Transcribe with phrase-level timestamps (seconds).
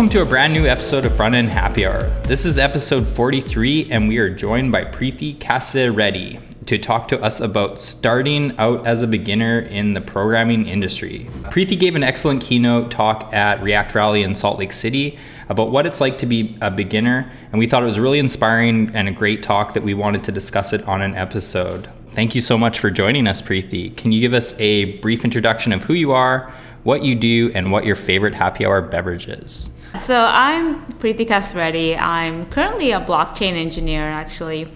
[0.00, 2.04] Welcome to a brand new episode of Front End Happy Hour.
[2.22, 7.38] This is episode 43, and we are joined by Preethi Reddy to talk to us
[7.38, 11.28] about starting out as a beginner in the programming industry.
[11.50, 15.18] Preethi gave an excellent keynote talk at React Rally in Salt Lake City
[15.50, 18.90] about what it's like to be a beginner, and we thought it was really inspiring
[18.94, 21.90] and a great talk that we wanted to discuss it on an episode.
[22.12, 23.94] Thank you so much for joining us, Preethi.
[23.98, 26.50] Can you give us a brief introduction of who you are,
[26.84, 29.68] what you do, and what your favorite happy hour beverage is?
[30.00, 31.94] So I'm Preethi Kasireddy.
[32.00, 34.66] I'm currently a blockchain engineer, actually.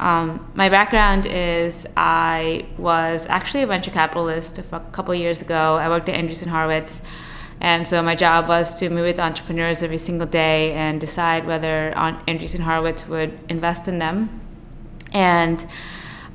[0.00, 5.76] Um, my background is I was actually a venture capitalist a couple years ago.
[5.76, 7.02] I worked at Andreessen Horowitz.
[7.60, 11.92] And so my job was to meet with entrepreneurs every single day and decide whether
[11.94, 14.40] Andreessen Horowitz would invest in them.
[15.12, 15.64] And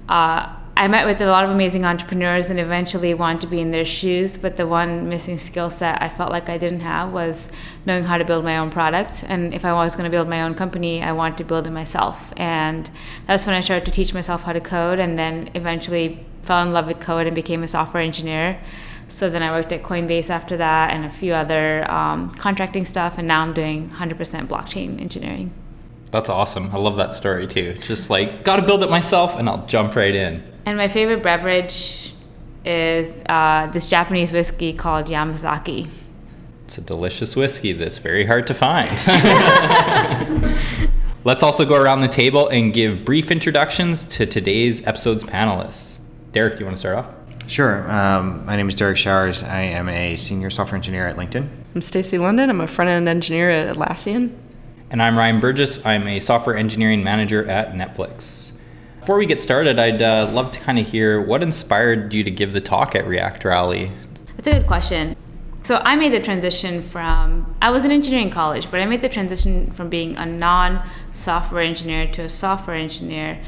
[0.08, 3.72] uh, I met with a lot of amazing entrepreneurs and eventually wanted to be in
[3.72, 7.50] their shoes, but the one missing skill set I felt like I didn't have was
[7.86, 9.24] knowing how to build my own product.
[9.26, 11.70] And if I was going to build my own company, I wanted to build it
[11.72, 12.34] myself.
[12.36, 12.92] And
[13.26, 16.74] that's when I started to teach myself how to code and then eventually fell in
[16.74, 18.60] love with code and became a software engineer.
[19.08, 23.18] So then I worked at Coinbase after that and a few other um, contracting stuff,
[23.18, 25.54] and now I'm doing 100% blockchain engineering.
[26.12, 26.70] That's awesome.
[26.74, 27.76] I love that story too.
[27.76, 30.55] Just like, gotta build it myself and I'll jump right in.
[30.66, 32.14] And my favorite beverage
[32.66, 35.88] is uh, this Japanese whiskey called Yamazaki.
[36.64, 38.90] It's a delicious whiskey that's very hard to find.
[41.24, 46.00] Let's also go around the table and give brief introductions to today's episode's panelists.
[46.32, 47.14] Derek, do you want to start off?
[47.48, 47.90] Sure.
[47.90, 49.44] Um, my name is Derek Showers.
[49.44, 51.48] I am a senior software engineer at LinkedIn.
[51.76, 52.50] I'm Stacy London.
[52.50, 54.36] I'm a front end engineer at Atlassian.
[54.90, 55.86] And I'm Ryan Burgess.
[55.86, 58.52] I'm a software engineering manager at Netflix.
[59.06, 62.32] Before we get started, I'd uh, love to kind of hear what inspired you to
[62.32, 63.92] give the talk at React Rally.
[64.36, 65.16] That's a good question.
[65.62, 69.08] So I made the transition from I was in engineering college, but I made the
[69.08, 73.40] transition from being a non-software engineer to a software engineer,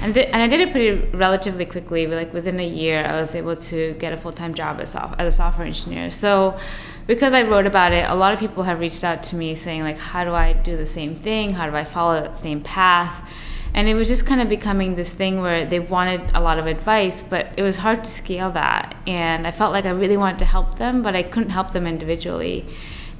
[0.00, 2.08] and th- and I did it pretty relatively quickly.
[2.08, 5.34] Like within a year, I was able to get a full-time job as, soft- as
[5.34, 6.10] a software engineer.
[6.10, 6.58] So
[7.06, 9.84] because I wrote about it, a lot of people have reached out to me saying
[9.84, 11.52] like, how do I do the same thing?
[11.52, 13.30] How do I follow that same path?
[13.76, 16.66] And it was just kind of becoming this thing where they wanted a lot of
[16.66, 18.96] advice but it was hard to scale that.
[19.06, 21.86] And i felt like i really wanted to help them but i couldn't help them
[21.86, 22.64] individually.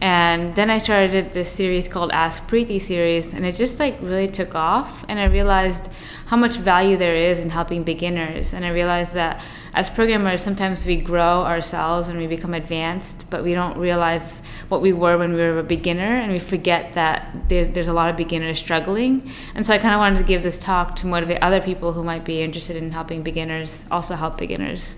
[0.00, 4.28] And then i started this series called ask preethi series and it just like really
[4.28, 5.05] took off.
[5.09, 5.91] And i realized
[6.27, 8.55] how much value there is in helping beginners.
[8.55, 9.43] And i realized that
[9.75, 14.81] as programmers, sometimes we grow ourselves and we become advanced, but we don't realize what
[14.81, 18.10] we were when we were a beginner, and we forget that there's, there's a lot
[18.10, 19.31] of beginners struggling.
[19.54, 22.03] And so I kind of wanted to give this talk to motivate other people who
[22.03, 24.97] might be interested in helping beginners also help beginners.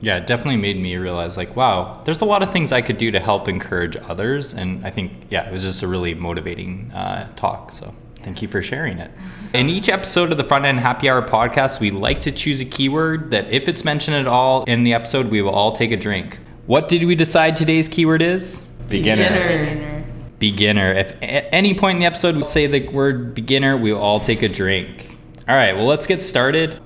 [0.00, 2.96] Yeah, it definitely made me realize like, wow, there's a lot of things I could
[2.96, 4.54] do to help encourage others.
[4.54, 7.72] And I think, yeah, it was just a really motivating uh, talk.
[7.72, 9.10] So Thank you for sharing it.
[9.52, 12.64] In each episode of the Front End Happy Hour podcast, we like to choose a
[12.64, 15.96] keyword that, if it's mentioned at all in the episode, we will all take a
[15.96, 16.38] drink.
[16.66, 18.64] What did we decide today's keyword is?
[18.88, 19.24] Beginner.
[19.24, 20.04] Beginner.
[20.38, 20.92] Beginner.
[20.92, 24.20] If at any point in the episode we say the word beginner, we will all
[24.20, 25.16] take a drink.
[25.48, 26.78] All right, well, let's get started.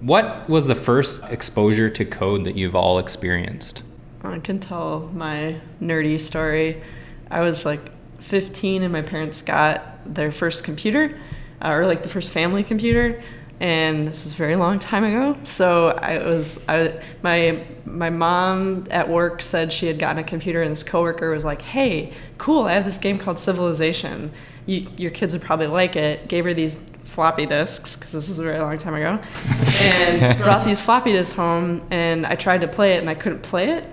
[0.00, 3.84] What was the first exposure to code that you've all experienced?
[4.24, 6.82] Oh, I can tell my nerdy story.
[7.30, 11.16] I was like 15 and my parents got their first computer,
[11.62, 13.22] uh, or like the first family computer,
[13.60, 15.36] and this was a very long time ago.
[15.44, 20.62] So I was, I my my mom at work said she had gotten a computer,
[20.62, 22.64] and this coworker was like, "Hey, cool!
[22.64, 24.32] I have this game called Civilization.
[24.66, 28.38] You, your kids would probably like it." Gave her these floppy disks because this was
[28.38, 29.18] a very long time ago,
[29.82, 33.42] and brought these floppy disks home, and I tried to play it, and I couldn't
[33.42, 33.84] play it,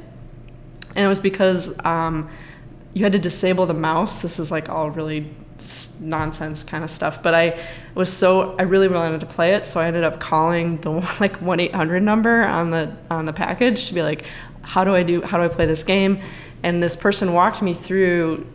[0.95, 1.83] and it was because.
[1.85, 2.29] Um,
[2.95, 4.21] you had to disable the mouse.
[4.21, 5.29] This is like all really
[6.01, 7.23] nonsense kind of stuff.
[7.23, 7.59] But I
[7.93, 11.37] was so I really wanted to play it, so I ended up calling the like
[11.41, 14.25] one eight hundred number on the on the package to be like,
[14.61, 16.21] how do I do how do I play this game?
[16.63, 18.47] And this person walked me through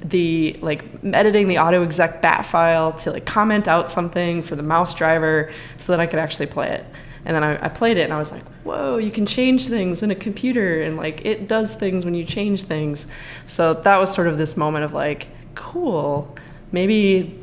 [0.00, 5.52] the like editing the autoexec.bat file to like comment out something for the mouse driver
[5.76, 6.84] so that I could actually play it.
[7.24, 10.02] And then I, I played it and I was like, whoa, you can change things
[10.02, 13.06] in a computer and like it does things when you change things.
[13.44, 15.28] So that was sort of this moment of like,
[15.58, 16.34] cool,
[16.72, 17.38] maybe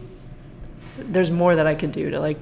[0.98, 2.40] there's more that I could do to like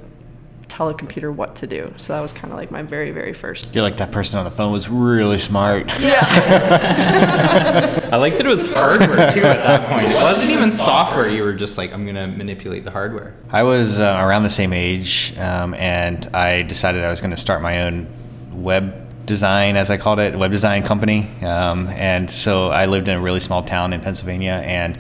[0.69, 1.93] tell a computer what to do.
[1.97, 3.75] So that was kind of like my very, very first.
[3.75, 5.87] You're like that person on the phone was really smart.
[5.99, 6.19] Yeah.
[8.11, 10.07] I like that it was hardware too at that point.
[10.07, 11.29] It wasn't even software.
[11.29, 13.35] You were just like, I'm going to manipulate the hardware.
[13.49, 17.37] I was uh, around the same age, um, and I decided I was going to
[17.37, 18.07] start my own
[18.51, 21.29] web design, as I called it, web design company.
[21.41, 24.97] Um, and so I lived in a really small town in Pennsylvania, and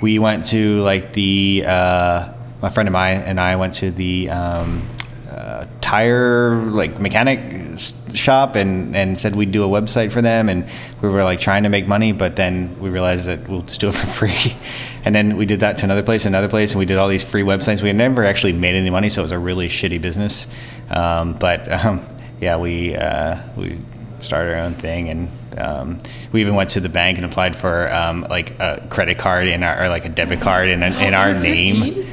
[0.00, 4.30] we went to like the uh, my friend of mine and I went to the
[4.30, 4.88] um,
[5.30, 7.78] uh, tire like mechanic
[8.14, 10.48] shop and and said we'd do a website for them.
[10.48, 10.68] And
[11.00, 13.88] we were like trying to make money but then we realized that we'll just do
[13.88, 14.56] it for free.
[15.04, 17.24] And then we did that to another place another place and we did all these
[17.24, 17.82] free websites.
[17.82, 20.46] We had never actually made any money so it was a really shitty business.
[20.90, 22.00] Um, but um,
[22.40, 23.78] yeah we uh, we
[24.20, 25.98] started our own thing and um,
[26.32, 29.62] we even went to the bank and applied for um, like a credit card in
[29.62, 32.06] our or like a debit card in, in our name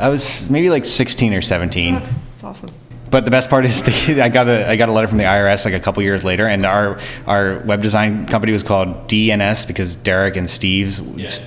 [0.00, 1.94] I was maybe like 16 or 17.
[1.94, 2.70] That's awesome.
[3.10, 5.24] But the best part is the, I got a I got a letter from the
[5.24, 9.66] IRS like a couple years later, and our our web design company was called DNS
[9.66, 10.98] because Derek and Steve's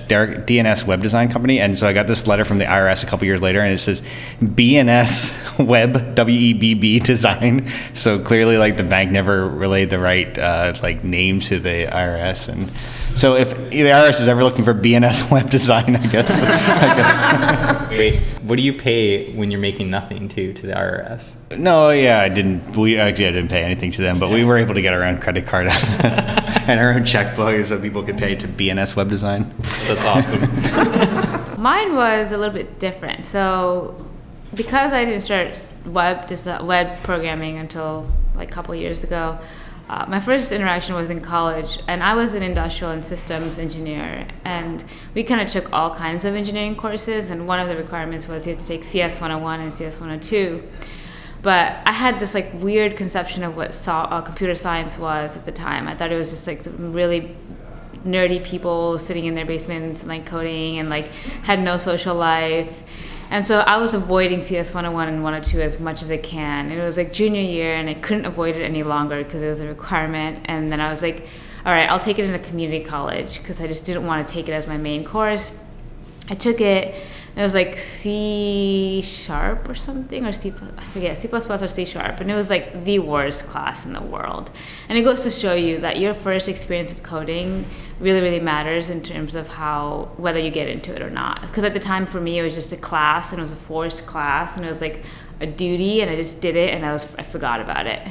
[0.06, 3.06] Derek DNS Web Design Company, and so I got this letter from the IRS a
[3.06, 4.02] couple years later, and it says
[4.40, 7.68] BNS Web W E B B Design.
[7.94, 12.48] So clearly, like the bank never relayed the right uh, like name to the IRS,
[12.48, 12.70] and
[13.14, 17.90] so if the IRS is ever looking for BNS Web Design, I guess I guess.
[17.90, 21.36] Wait, what do you pay when you're making nothing to to the IRS?
[21.58, 22.76] No, yeah, I didn't.
[22.76, 25.02] We actually I didn't pay anything to them, but we were able to get our
[25.02, 25.68] own credit card
[26.66, 29.54] and our own checkbook so people could pay to BNS Web Design.
[29.86, 31.62] That's awesome.
[31.62, 33.24] Mine was a little bit different.
[33.26, 34.06] So,
[34.54, 36.30] because I didn't start web
[36.62, 39.38] web programming until like a couple years ago,
[39.88, 44.26] uh, my first interaction was in college, and I was an industrial and systems engineer.
[44.44, 44.82] And
[45.14, 48.46] we kind of took all kinds of engineering courses, and one of the requirements was
[48.46, 50.62] you had to take CS 101 and CS 102.
[51.42, 55.44] But I had this like weird conception of what so- uh, computer science was at
[55.44, 55.86] the time.
[55.86, 57.36] I thought it was just like some really
[58.06, 61.06] nerdy people sitting in their basements and like coding and like
[61.42, 62.83] had no social life.
[63.34, 66.70] And so I was avoiding CS 101 and 102 as much as I can.
[66.70, 69.48] And it was like junior year and I couldn't avoid it any longer because it
[69.48, 70.42] was a requirement.
[70.44, 71.26] And then I was like,
[71.66, 74.32] all right, I'll take it in a community college because I just didn't want to
[74.32, 75.52] take it as my main course.
[76.30, 76.94] I took it
[77.34, 81.46] and it was like C sharp or something or C plus, I forget C plus
[81.46, 82.20] plus or C sharp.
[82.20, 84.52] And it was like the worst class in the world.
[84.88, 87.66] And it goes to show you that your first experience with coding
[87.98, 91.40] really really matters in terms of how whether you get into it or not.
[91.42, 93.56] Because at the time for me it was just a class and it was a
[93.56, 95.02] forced class and it was like
[95.40, 98.06] a duty and I just did it and I was I forgot about it.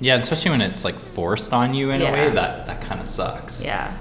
[0.00, 3.06] Yeah, especially when it's like forced on you in a way that that kind of
[3.06, 3.62] sucks.
[3.62, 3.96] yeah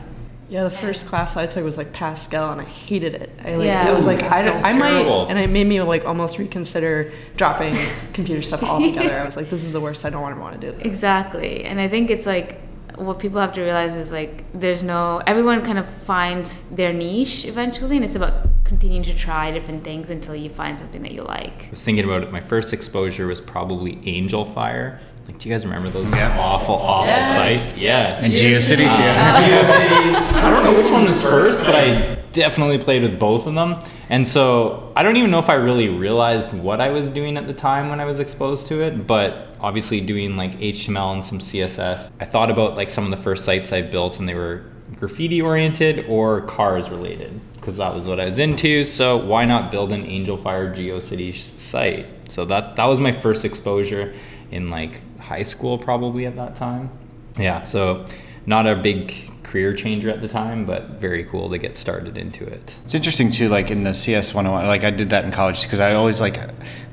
[0.49, 3.29] Yeah, the first class I took was like Pascal, and I hated it.
[3.45, 3.91] I like Yeah.
[3.91, 5.27] it was like I, don't, Pascal's I might, terrible.
[5.27, 7.75] and it made me like almost reconsider dropping
[8.13, 9.19] computer stuff altogether.
[9.19, 10.05] I was like, this is the worst.
[10.05, 10.85] I don't ever want to do this.
[10.85, 11.63] Exactly.
[11.65, 12.59] And I think it's like
[12.95, 17.45] what people have to realize is like there's no everyone kind of finds their niche
[17.45, 18.33] eventually and it's about
[18.65, 21.65] continuing to try different things until you find something that you like.
[21.67, 22.31] I was thinking about it.
[22.31, 24.99] My first exposure was probably Angelfire.
[25.29, 26.35] Like, do you guys remember those Yeah.
[26.39, 27.35] awful, awful Yes.
[27.35, 27.77] sites?
[27.77, 28.23] Yes.
[28.23, 29.61] And GeoCities, uh, yeah.
[29.61, 30.33] GeoCities.
[30.43, 33.75] I don't know which one was first, but I definitely played with both of them.
[34.09, 37.45] And so I don't even know if I really realized what I was doing at
[37.45, 41.39] the time when I was exposed to it, but obviously doing like HTML and some
[41.39, 42.09] CSS.
[42.19, 44.63] I thought about like some of the first sites I built and they were
[44.95, 48.83] graffiti oriented or cars related because that was what I was into.
[48.83, 52.07] So why not build an Angelfire GeoCities site?
[52.31, 54.11] So that that was my first exposure
[54.51, 56.89] in like high school probably at that time.
[57.37, 58.05] Yeah, so
[58.47, 62.45] not a big career changer at the time, but very cool to get started into
[62.45, 62.79] it.
[62.85, 65.79] It's interesting too, like in the CS 101, like I did that in college because
[65.79, 66.39] I always like,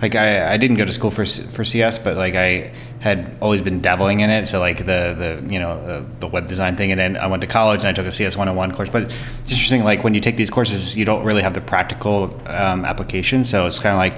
[0.02, 3.62] like I, I didn't go to school for for CS, but like I had always
[3.62, 4.46] been dabbling in it.
[4.46, 7.46] So like the the you know the, web design thing, and then I went to
[7.46, 8.90] college and I took a CS 101 course.
[8.90, 12.38] But it's interesting, like when you take these courses, you don't really have the practical
[12.46, 13.44] um, application.
[13.44, 14.16] So it's kind of like,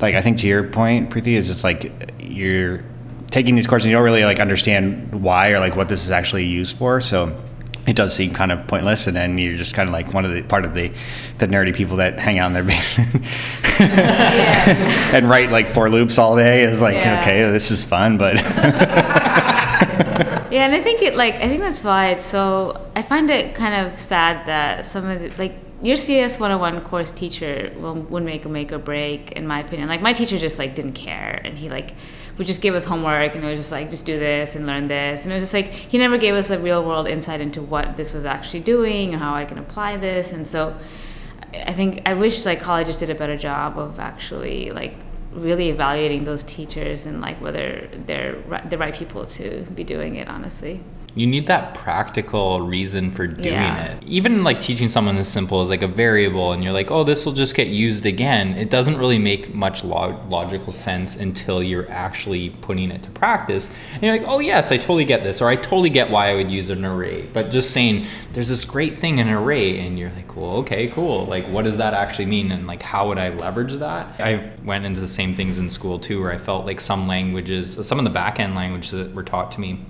[0.00, 2.82] like I think to your point, Preethi, is it's like you're
[3.30, 6.44] taking these courses you don't really like understand why or like what this is actually
[6.44, 7.00] used for.
[7.00, 7.36] So
[7.86, 10.32] it does seem kind of pointless, and then you're just kind of like one of
[10.32, 10.92] the part of the
[11.38, 13.24] the nerdy people that hang out in their basement
[15.14, 16.62] and write like for loops all day.
[16.62, 17.20] Is like Yeah.
[17.20, 18.36] okay, this is fun, but
[20.50, 22.88] Yeah, and I think it like I think that's why it's so.
[22.96, 27.12] I find it kind of sad that some of the like your CS 101 course
[27.12, 29.88] teacher will would make a make or break in my opinion.
[29.88, 31.94] Like my teacher just like didn't care, and he like
[32.40, 34.86] would just give us homework, and it was just like just do this and learn
[34.86, 37.60] this, and it was just like he never gave us a real world insight into
[37.60, 40.74] what this was actually doing and how I can apply this, and so.
[41.52, 44.94] I think I wish like colleges did a better job of actually like
[45.32, 48.36] really evaluating those teachers and like whether they're
[48.68, 50.80] the right people to be doing it honestly
[51.14, 53.82] you need that practical reason for doing Yeah.
[53.84, 54.04] it.
[54.06, 57.26] Even like teaching someone as simple as like a variable, and you're like, oh, this
[57.26, 58.52] will just get used again.
[58.56, 63.70] It doesn't really make much log- logical sense until you're actually putting it to practice.
[63.94, 66.34] And you're like, oh, yes, I totally get this, or I totally get why I
[66.34, 67.22] would use an array.
[67.32, 70.88] But just saying, there's this great thing in an array, and you're like, well, okay,
[70.88, 71.26] cool.
[71.26, 72.52] Like, what does that actually mean?
[72.52, 74.06] And like, how would I leverage that?
[74.20, 77.78] I went into the same things in school too, where I felt like some languages,
[77.86, 79.80] some of the back end languages that were taught to me,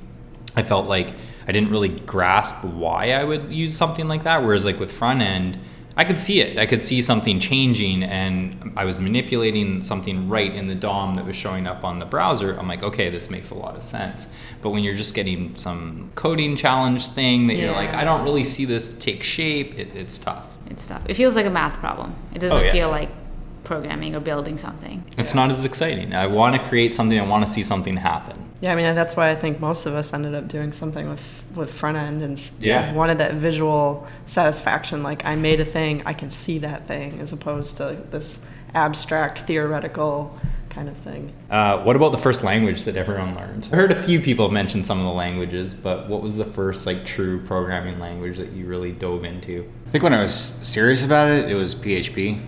[0.57, 1.15] I felt like
[1.49, 4.43] I didn't really grasp why I would use something like that.
[4.43, 5.59] Whereas like with front end,
[5.97, 6.57] I could see it.
[6.57, 11.27] I could see something changing and I was manipulating something right in the DOM that
[11.27, 12.57] was showing up on the browser.
[12.59, 14.29] I'm like, okay, this makes a lot of sense.
[14.63, 18.45] But when you're just getting some coding challenge thing that you're like, I don't really
[18.45, 20.57] see this take shape, it, it's tough.
[20.71, 21.03] It's tough.
[21.09, 22.15] It feels like a math problem.
[22.35, 22.73] It doesn't Oh, yeah.
[22.73, 23.11] feel like
[23.65, 25.05] programming or building something.
[25.19, 26.15] It's not as exciting.
[26.15, 28.50] I want to create something, I want to see something happen.
[28.61, 31.45] Yeah, I mean that's why I think most of us ended up doing something with
[31.55, 32.93] with front end and Yeah.
[32.93, 35.03] wanted that visual satisfaction.
[35.03, 39.39] Like I made a thing, I can see that thing, as opposed to this abstract
[39.41, 40.39] theoretical
[40.69, 41.33] kind of thing.
[41.51, 43.69] Uh, what about the first language that everyone learned?
[43.73, 46.87] I heard a few people mention some of the languages, but what was the first
[46.87, 49.69] like true programming language that you really dove into?
[49.87, 52.39] I think when I was serious about it, it was PHP.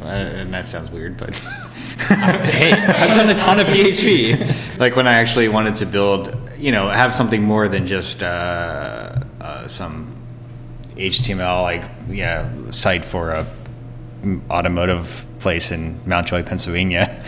[0.00, 1.34] Uh, and that sounds weird, but
[1.98, 4.78] hey, I've done a ton of PHP.
[4.78, 9.20] like when I actually wanted to build, you know, have something more than just uh,
[9.40, 10.14] uh, some
[10.96, 13.46] HTML, like yeah, site for a
[14.50, 17.22] automotive place in Mount Joy, Pennsylvania.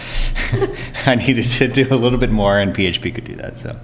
[1.07, 3.57] I needed to do a little bit more, and PHP could do that.
[3.57, 3.79] So,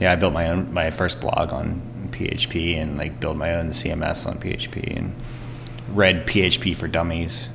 [0.00, 3.70] yeah, I built my own my first blog on PHP and like build my own
[3.70, 5.14] CMS on PHP and
[5.90, 7.50] read PHP for Dummies.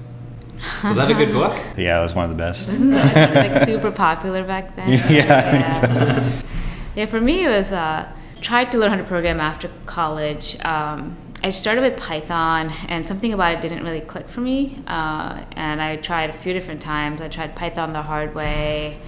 [0.83, 1.59] Was that a good book?
[1.77, 2.69] Yeah, it was one of the best.
[2.69, 4.89] Wasn't that like super popular back then?
[5.11, 6.45] Yeah, I think
[6.95, 8.07] Yeah, for me it was uh,
[8.41, 10.57] tried to learn how to program after college.
[10.63, 14.81] Um, I started with Python, and something about it didn't really click for me.
[14.87, 17.21] Uh, and I tried a few different times.
[17.21, 19.01] I tried Python the hard way.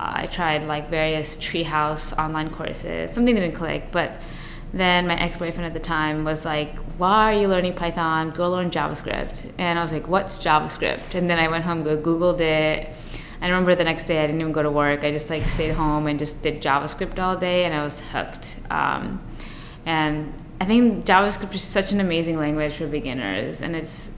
[0.00, 3.12] Uh, I tried like various Treehouse online courses.
[3.12, 4.20] Something didn't click, but
[4.72, 8.30] then my ex-boyfriend at the time was like, "Why are you learning Python?
[8.30, 11.96] Go learn JavaScript." And I was like, "What's JavaScript?" And then I went home, go
[11.96, 12.90] Googled it.
[13.40, 15.04] I remember the next day I didn't even go to work.
[15.04, 18.56] I just like stayed home and just did JavaScript all day, and I was hooked.
[18.70, 19.20] Um,
[19.84, 24.14] and I think JavaScript is such an amazing language for beginners, and it's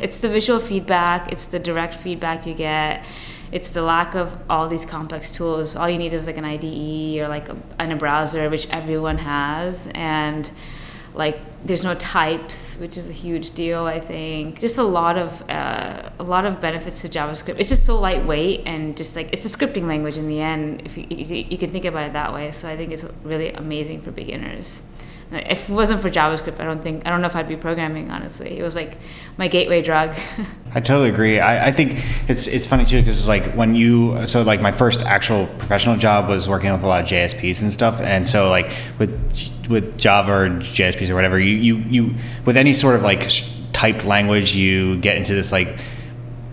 [0.00, 3.04] it's the visual feedback, it's the direct feedback you get,
[3.52, 5.76] it's the lack of all these complex tools.
[5.76, 9.18] All you need is like an IDE or like a, and a browser, which everyone
[9.18, 10.50] has, and
[11.14, 13.86] like there's no types, which is a huge deal.
[13.86, 17.56] I think just a lot of uh, a lot of benefits to JavaScript.
[17.58, 20.82] It's just so lightweight and just like it's a scripting language in the end.
[20.84, 23.50] If you you, you can think about it that way, so I think it's really
[23.52, 24.82] amazing for beginners.
[25.32, 28.10] If it wasn't for JavaScript, I don't think I don't know if I'd be programming.
[28.10, 28.96] Honestly, it was like
[29.36, 30.14] my gateway drug.
[30.74, 31.40] I totally agree.
[31.40, 35.02] I, I think it's it's funny too because like when you so like my first
[35.02, 38.72] actual professional job was working with a lot of JSPs and stuff, and so like
[38.98, 39.12] with
[39.68, 42.14] with Java or JSPs or whatever, you you, you
[42.44, 43.28] with any sort of like
[43.72, 45.76] typed language, you get into this like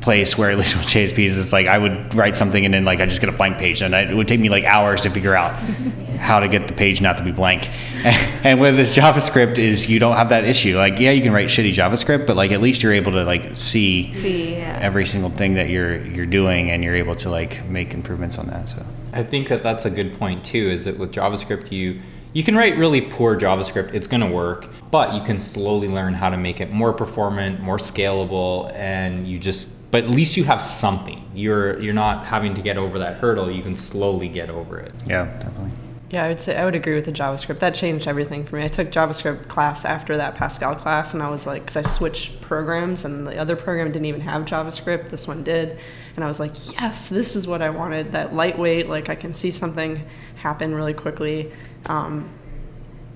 [0.03, 2.99] place where at least with JSPs it's like I would write something and then like
[2.99, 5.09] I just get a blank page and I, it would take me like hours to
[5.09, 5.53] figure out
[6.19, 7.69] how to get the page not to be blank.
[8.43, 10.75] And with this JavaScript is you don't have that issue.
[10.75, 13.55] Like yeah, you can write shitty JavaScript, but like at least you're able to like
[13.55, 14.77] see See, yeah.
[14.81, 18.47] every single thing that you're you're doing and you're able to like make improvements on
[18.47, 18.67] that.
[18.67, 20.69] So I think that that's a good point too.
[20.69, 22.01] Is that with JavaScript, you
[22.33, 26.15] you can write really poor JavaScript, it's going to work, but you can slowly learn
[26.15, 29.69] how to make it more performant, more scalable, and you just.
[29.93, 31.23] But at least you have something.
[31.35, 33.51] You're you're not having to get over that hurdle.
[33.51, 34.91] You can slowly get over it.
[35.05, 35.69] yeah, definitely.
[36.09, 37.59] Yeah, I would say I would agree with the JavaScript.
[37.59, 38.63] That changed everything for me.
[38.63, 42.41] I took JavaScript class after that Pascal class, and I was like, because I switched
[42.41, 45.09] programs, and the other program didn't even have JavaScript.
[45.09, 45.77] This one did,
[46.15, 48.13] and I was like, yes, this is what I wanted.
[48.13, 50.03] That lightweight, like I can see something
[50.37, 51.51] happen really quickly.
[51.85, 52.31] Um,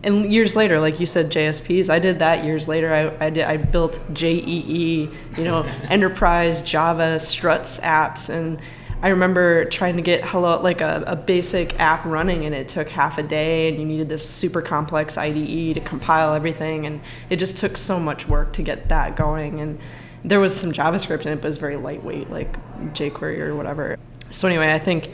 [0.04, 2.94] and years later, like you said, JSPs, I did that years later.
[2.94, 8.60] I, I did I built JEE, you know, enterprise Java struts apps, and
[9.01, 12.89] I remember trying to get hello like a, a basic app running, and it took
[12.89, 17.38] half a day, and you needed this super complex IDE to compile everything, and it
[17.38, 19.60] just took so much work to get that going.
[19.60, 19.80] And
[20.24, 22.54] there was some JavaScript in it, but it was very lightweight, like
[22.94, 23.98] jQuery or whatever.
[24.30, 25.12] So anyway, I think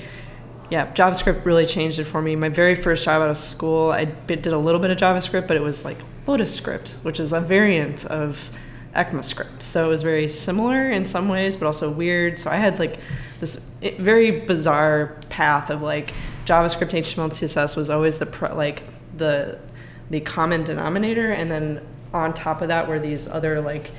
[0.69, 2.35] yeah, JavaScript really changed it for me.
[2.35, 5.57] My very first job out of school, I did a little bit of JavaScript, but
[5.57, 8.49] it was like LotusScript, which is a variant of
[8.95, 9.61] ECMAScript.
[9.61, 12.39] So it was very similar in some ways, but also weird.
[12.39, 12.99] So I had like
[13.39, 16.13] this very bizarre path of like
[16.45, 18.83] JavaScript, HTML, and CSS was always the pro- like
[19.17, 19.59] the
[20.09, 23.91] the common denominator, and then on top of that were these other like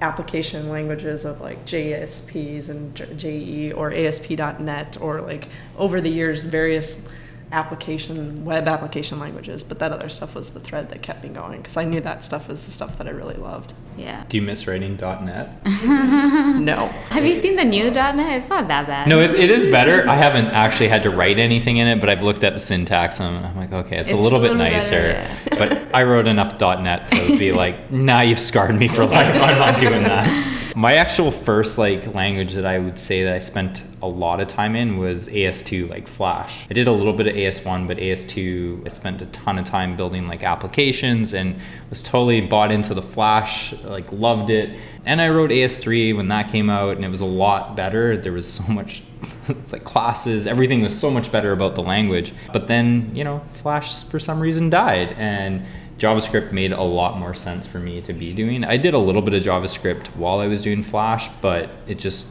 [0.00, 7.08] application languages of like JSPs and JE or ASP.NET or like over the years various
[7.52, 11.58] application web application languages but that other stuff was the thread that kept me going
[11.58, 14.24] because i knew that stuff was the stuff that i really loved Yeah.
[14.28, 15.64] Do you miss writing .NET?
[15.84, 18.38] no Have you seen the new .NET?
[18.38, 19.08] It's not that bad.
[19.08, 20.08] No, it, it is better.
[20.08, 23.20] I haven't actually had to write anything in it, but I've looked at the syntax
[23.20, 25.24] and I'm like, okay, it's, a little a bit nicer.
[25.44, 29.34] better, but I wrote enough .NET to be like, nah, you've scarred me for life.
[29.40, 30.72] I'm not doing that.
[30.76, 34.48] My actual first like language that I would say that I spent a lot of
[34.48, 36.66] time in was AS2, like Flash.
[36.68, 39.96] I did a little bit of AS1, but AS2, I spent a ton of time
[39.96, 41.58] building like applications and
[41.88, 44.78] was totally bought into the Flash, like loved it.
[45.04, 48.16] And I wrote AS3 when that came out, and it was a lot better.
[48.16, 49.02] There was so much
[49.72, 52.32] like classes, everything was so much better about the language.
[52.52, 55.64] But then, you know, Flash for some reason died, and
[55.98, 58.64] JavaScript made a lot more sense for me to be doing.
[58.64, 62.26] I did a little bit of JavaScript while I was doing Flash, but it just,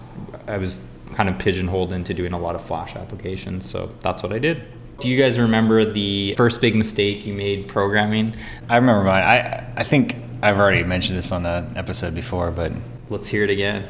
[0.47, 0.83] I was
[1.13, 3.69] kind of pigeonholed into doing a lot of Flash applications.
[3.69, 4.63] So that's what I did.
[4.99, 8.35] Do you guys remember the first big mistake you made programming?
[8.69, 9.23] I remember mine.
[9.23, 12.71] I I think I've already mentioned this on an episode before, but
[13.09, 13.87] Let's hear it again.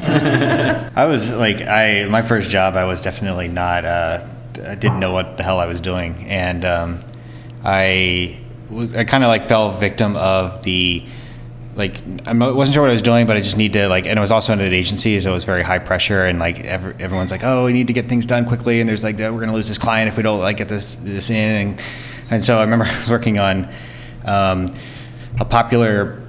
[0.94, 3.84] I was like, I my first job, I was definitely not.
[3.84, 4.24] Uh,
[4.64, 7.00] I didn't know what the hell I was doing, and um,
[7.64, 8.38] I
[8.70, 11.04] was, I kind of like fell victim of the
[11.74, 14.18] like I wasn't sure what I was doing, but I just need to like, and
[14.18, 16.94] it was also in an agency, so it was very high pressure, and like every,
[17.00, 19.54] everyone's like, oh, we need to get things done quickly, and there's like, we're gonna
[19.54, 21.82] lose this client if we don't like get this this in, and
[22.30, 23.68] and so I remember I was working on
[24.24, 24.68] um,
[25.38, 26.22] a popular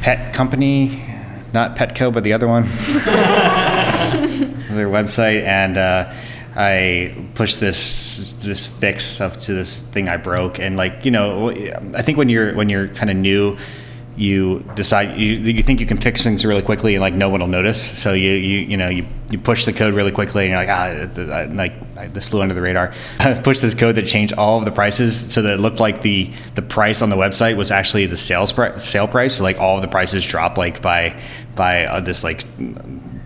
[0.00, 1.02] pet company,
[1.52, 2.62] not Petco, but the other one,
[4.74, 5.78] their website, and.
[5.78, 6.12] Uh,
[6.60, 11.50] I pushed this this fix up to this thing I broke, and like you know,
[11.50, 13.56] I think when you're when you're kind of new,
[14.18, 17.40] you decide you, you think you can fix things really quickly and like no one
[17.40, 17.80] will notice.
[17.98, 20.68] So you you you know you, you push the code really quickly and you're like
[20.68, 22.92] ah uh, like this flew under the radar.
[23.20, 26.02] I pushed this code that changed all of the prices so that it looked like
[26.02, 29.36] the the price on the website was actually the sales price sale price.
[29.36, 31.20] So like all of the prices dropped like by
[31.54, 32.44] by uh, this like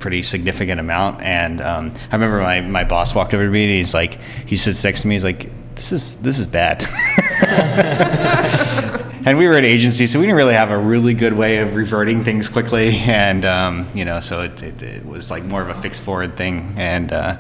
[0.03, 1.23] pretty significant amount.
[1.23, 4.57] And um, I remember my, my boss walked over to me and he's like, he
[4.57, 5.15] sits next to me.
[5.15, 6.81] He's like, this is this is bad.
[9.25, 11.75] and we were an agency, so we didn't really have a really good way of
[11.75, 12.97] reverting things quickly.
[12.97, 16.37] And um, you know, so it, it, it, was like more of a fixed forward
[16.37, 16.75] thing.
[16.77, 17.37] And uh,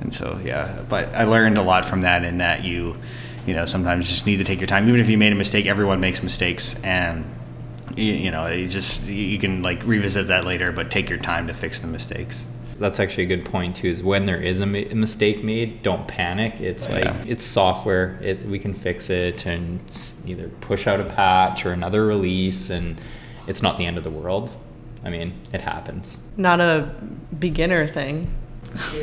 [0.00, 2.24] and so yeah, but I learned a lot from that.
[2.24, 2.96] In that you
[3.46, 5.66] you know sometimes just need to take your time, even if you made a mistake.
[5.66, 7.24] Everyone makes mistakes, and
[7.94, 11.46] you, you know you just you can like revisit that later, but take your time
[11.48, 12.46] to fix the mistakes
[12.78, 16.06] that's actually a good point too is when there is a, ma- mistake made don't
[16.08, 16.60] panic.
[16.60, 17.24] It's like Yeah.
[17.26, 18.18] it's software.
[18.22, 19.80] It, we can fix it and
[20.26, 23.00] either push out a patch or another release and
[23.46, 24.50] it's not the end of the world.
[25.04, 26.18] I mean it happens.
[26.36, 26.94] Not a
[27.38, 28.32] beginner thing.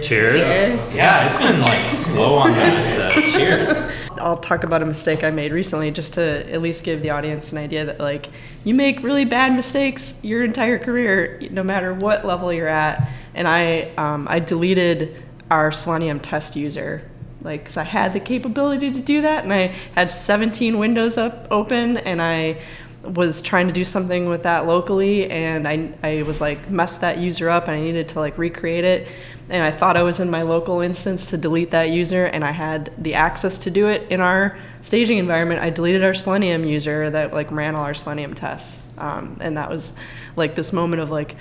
[0.04, 0.96] Cheers, Cheers.
[0.96, 3.70] yeah it's been like slow on that so cheers
[4.20, 7.52] I'll talk about a mistake I made recently just to at least give the audience
[7.52, 8.30] an idea that like
[8.64, 13.10] you make really bad mistakes your entire career no matter what level you're at.
[13.34, 17.10] And I um, I deleted our Selenium test user
[17.46, 21.48] like because I had the capability to do that and I had 17 windows up
[21.52, 22.62] open and I
[23.04, 27.20] was trying to do something with that locally and I, I was like messed that
[27.20, 29.08] user up and I needed to like recreate it
[29.50, 32.52] and I thought I was in my local instance to delete that user and I
[32.52, 35.62] had the access to do it in our staging environment.
[35.62, 38.82] I deleted our Selenium user that like ran all our Selenium tests.
[38.98, 39.96] Um, and that was
[40.36, 41.36] like this moment of like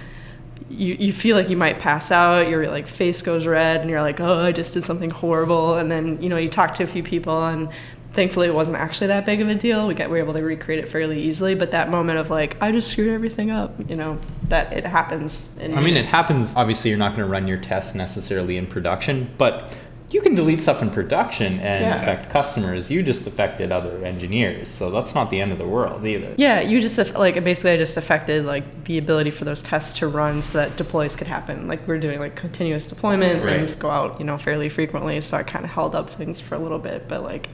[0.68, 4.02] you, you feel like you might pass out your like face goes red and you're
[4.02, 5.74] like oh I just did something horrible.
[5.78, 7.70] And then you know you talk to a few people and
[8.14, 9.87] thankfully it wasn't actually that big of a deal.
[9.87, 12.57] We got we were able to recreate it fairly easily but that moment of like
[12.61, 16.90] i just screwed everything up you know that it happens i mean it happens obviously
[16.90, 19.77] you're not going to run your tests necessarily in production but
[20.11, 22.00] you can delete stuff in production and Yeah.
[22.00, 22.88] affect customers.
[22.88, 26.35] You just affected other engineers so that's not the end of the world either.
[26.37, 30.07] Yeah you just like basically i just affected like the ability for those tests to
[30.07, 31.66] run so that deploys could happen.
[31.66, 33.57] Like we're doing like continuous deployment Right.
[33.57, 36.55] things go out you know fairly frequently so i kind of held up things for
[36.55, 37.48] a little bit but like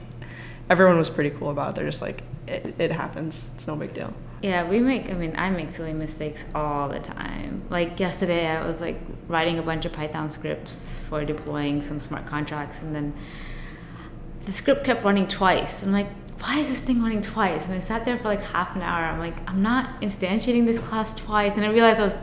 [0.71, 3.93] everyone was pretty cool about it they're just like it, it happens it's no big
[3.93, 7.61] deal Yeah, we make, I mean, I make silly mistakes all the time.
[7.69, 12.25] Like yesterday, I was like writing a bunch of Python scripts for deploying some smart
[12.25, 13.13] contracts, and then
[14.47, 15.83] the script kept running twice.
[15.83, 16.09] I'm like,
[16.41, 17.65] why is this thing running twice?
[17.65, 19.03] And I sat there for like half an hour.
[19.05, 21.55] I'm like, I'm not instantiating this class twice.
[21.57, 22.17] And I realized I was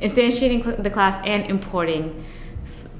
[0.00, 2.24] instantiating the class and importing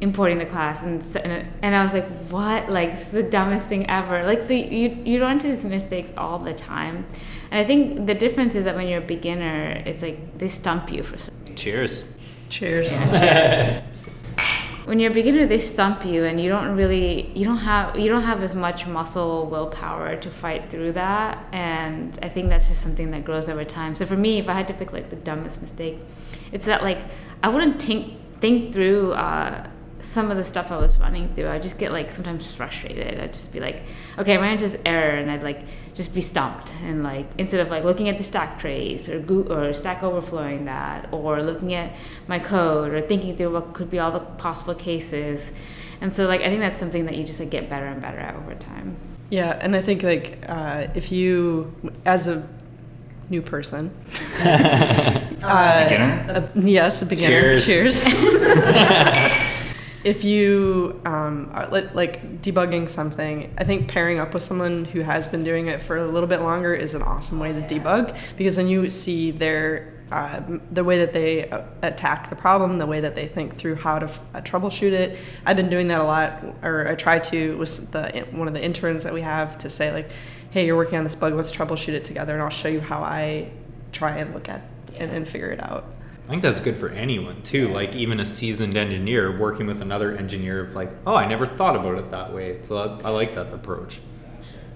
[0.01, 2.71] importing the class and, s- and and I was like what?
[2.71, 4.25] Like this is the dumbest thing ever.
[4.25, 7.07] Like so you you run into these mistakes all the time.
[7.51, 10.93] And I think the difference is that when you're a beginner it's like they stump
[10.93, 12.05] you for some Cheers.
[12.49, 12.91] Cheers.
[14.85, 18.09] when you're a beginner they stump you and you don't really you don't have you
[18.09, 21.45] don't have as much muscle willpower to fight through that.
[21.53, 23.95] And i think that's just something that grows over time.
[23.97, 25.99] So for me if i had to pick like the dumbest mistake
[26.53, 27.01] it's that like
[27.43, 29.67] i wouldn't think think through uh,
[30.01, 33.33] some of the stuff i was running through i just get like sometimes frustrated i'd
[33.33, 33.83] just be like
[34.19, 35.61] okay i ran into this error and i'd like
[35.95, 39.43] just be stumped and like instead of like looking at the stack trace or go-
[39.55, 41.93] or stack overflowing that or looking at
[42.29, 45.51] my code or thinking through what could be all the possible cases
[46.01, 48.19] and so like i think that's something that you just like get better and better
[48.19, 48.95] at over time
[49.31, 51.71] Yeah, and I think like uh, if you,
[52.07, 52.49] as a
[53.29, 53.91] new person,
[54.41, 56.51] uh, Beginner?
[56.57, 57.61] a- yes, a beginner.
[57.61, 58.05] Cheers.
[60.09, 65.01] if you um, are li- like debugging something, I think pairing up with someone who
[65.01, 68.17] has been doing it for a little bit longer is an awesome way to debug
[68.39, 70.41] because then you see their uh,
[70.73, 73.99] the way that they uh, attack the problem, the way that they think through how
[73.99, 75.19] to f- uh, troubleshoot it.
[75.45, 78.65] I've been doing that a lot, or I try to with the one of the
[78.65, 80.09] interns that we have to say like,
[80.49, 81.35] "Hey, you're working on this bug.
[81.35, 83.51] Let's troubleshoot it together, and I'll show you how I
[83.93, 84.63] try and look at
[84.99, 85.85] and, and figure it out."
[86.29, 87.69] I think that's good for anyone too.
[87.69, 91.75] Like even a seasoned engineer working with another engineer of like, oh, I never thought
[91.75, 92.59] about it that way.
[92.65, 94.01] So that, I like that approach.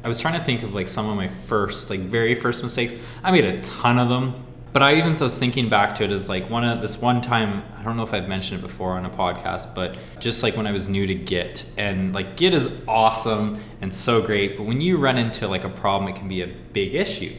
[0.02, 2.94] I was trying to think of like some of my first, like very first mistakes.
[3.22, 6.26] I made a ton of them, but I even was thinking back to it as
[6.26, 7.62] like one of this one time.
[7.76, 10.66] I don't know if I've mentioned it before on a podcast, but just like when
[10.66, 14.80] I was new to Git, and like Git is awesome and so great, but when
[14.80, 17.34] you run into like a problem, it can be a big issue.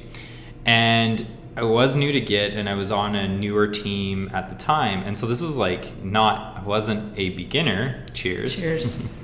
[0.68, 4.56] And I was new to Git and I was on a newer team at the
[4.56, 5.04] time.
[5.04, 8.04] And so this is like not, I wasn't a beginner.
[8.14, 8.60] Cheers.
[8.60, 9.08] Cheers.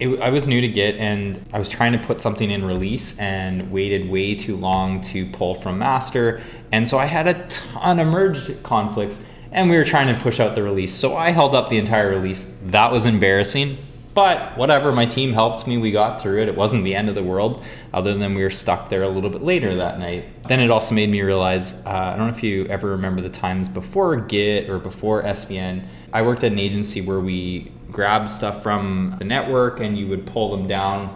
[0.00, 3.18] It, I was new to Git and I was trying to put something in release
[3.18, 6.40] and waited way too long to pull from master.
[6.70, 10.38] And so I had a ton of merge conflicts and we were trying to push
[10.38, 10.94] out the release.
[10.94, 12.54] So I held up the entire release.
[12.66, 13.76] That was embarrassing.
[14.18, 15.78] But whatever, my team helped me.
[15.78, 16.48] We got through it.
[16.48, 19.30] It wasn't the end of the world, other than we were stuck there a little
[19.30, 20.42] bit later that night.
[20.48, 23.28] Then it also made me realize uh, I don't know if you ever remember the
[23.28, 25.86] times before Git or before SVN.
[26.12, 30.26] I worked at an agency where we grabbed stuff from the network and you would
[30.26, 31.14] pull them down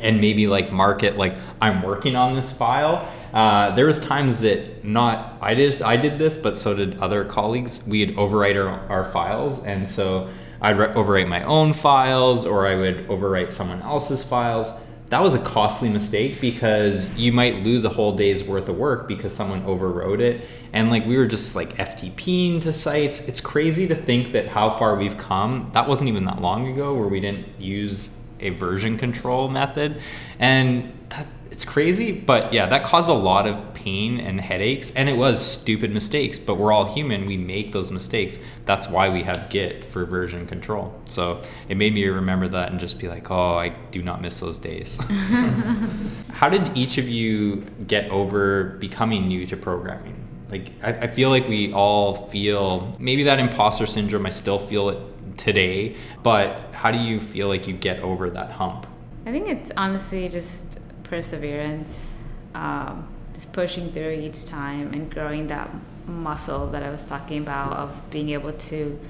[0.00, 3.08] and maybe like mark it like I'm working on this file.
[3.32, 7.24] Uh, there was times that not I did I did this, but so did other
[7.24, 7.86] colleagues.
[7.86, 10.30] We'd overwrite our, our files, and so
[10.64, 14.72] I'd re- overwrite my own files, or I would overwrite someone else's files.
[15.10, 19.06] That was a costly mistake because you might lose a whole day's worth of work
[19.06, 20.48] because someone overwrote it.
[20.72, 23.20] And like we were just like FTPing to sites.
[23.28, 25.70] It's crazy to think that how far we've come.
[25.74, 30.00] That wasn't even that long ago where we didn't use a version control method
[30.38, 35.08] and that it's crazy but yeah that caused a lot of pain and headaches and
[35.08, 38.38] it was stupid mistakes but we're all human we make those mistakes.
[38.64, 40.98] That's why we have git for version control.
[41.04, 44.40] So it made me remember that and just be like oh i do not miss
[44.40, 44.98] those days.
[46.30, 50.16] How did each of you get over becoming new to programming?
[50.50, 54.88] Like I, I feel like we all feel maybe that imposter syndrome i still feel
[54.88, 54.98] it
[55.36, 58.86] today but how do you feel like you get over that hump?
[59.26, 62.10] I think it's honestly just perseverance,
[62.54, 63.08] um,
[63.54, 65.70] pushing through each time and growing that
[66.06, 69.00] muscle that I was talking about of being able to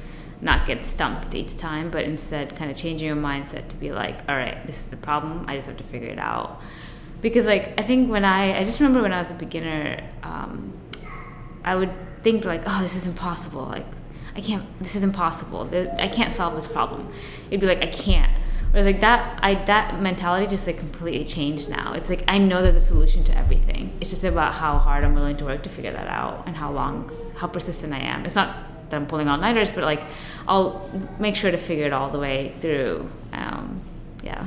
[0.41, 4.19] not get stumped each time, but instead kind of changing your mindset to be like,
[4.29, 5.47] all right, this is the problem.
[5.49, 6.61] I just have to figure it out.
[7.23, 10.75] Because like I think when I I just remember when I was a beginner, um,
[11.65, 11.91] I would
[12.23, 13.65] think like, oh, this is impossible.
[13.65, 13.87] Like
[14.37, 14.67] I can't.
[14.79, 15.71] This is impossible.
[15.99, 17.11] I can't solve this problem.
[17.49, 18.31] It'd be like I can't.
[18.75, 21.93] Whereas like that, I that mentality just like completely changed now.
[21.93, 23.97] It's like I know there's a solution to everything.
[24.01, 26.73] It's just about how hard I'm willing to work to figure that out and how
[26.73, 28.27] long, how persistent I am.
[28.27, 28.57] It's not
[28.91, 30.03] that I'm pulling all nighters, but like
[30.49, 33.09] I'll make sure to figure it all the way through.
[33.33, 33.81] Um,
[34.25, 34.45] yeah.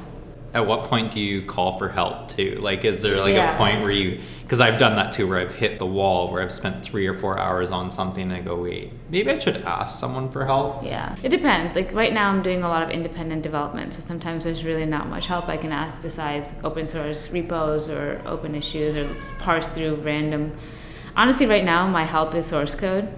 [0.53, 3.53] At what point do you call for help too like is there like Yeah.
[3.53, 6.41] a point where you because i've done that too where i've hit the wall where
[6.41, 9.57] i've spent three or four hours on something and i go wait maybe i should
[9.63, 11.75] ask someone for help Yeah, it depends.
[11.75, 15.09] Like right now, I'm doing a lot of independent development, so sometimes there's really not
[15.09, 19.05] much help I can ask besides open source repos or open issues or
[19.39, 20.51] parse through random.
[21.15, 23.09] Honestly, right now, my help is source code,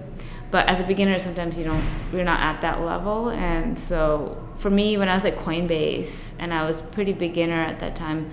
[0.50, 4.70] but as a beginner, sometimes you don't, you're not at that level, and so for
[4.70, 8.30] me, when I was at Coinbase and I was pretty beginner at that time,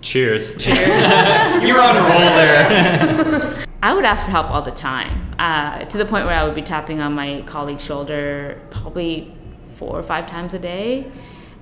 [0.00, 0.78] cheers cheers
[1.66, 5.98] You're on a roll there I would ask for help all the time, uh, to
[5.98, 9.32] the point where I would be tapping on my colleague's shoulder probably
[9.74, 11.10] four or five times a day.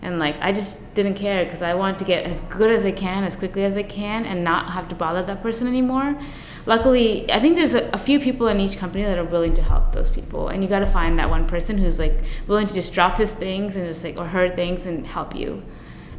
[0.00, 2.92] And like, I just didn't care because I wanted to get as good as I
[2.92, 6.18] can, as quickly as I can, and not have to bother that person anymore.
[6.66, 9.62] Luckily, I think there's a, a few people in each company that are willing to
[9.62, 10.48] help those people.
[10.48, 13.32] And you got to find that one person who's like willing to just drop his
[13.32, 15.62] things and just like, or her things and help you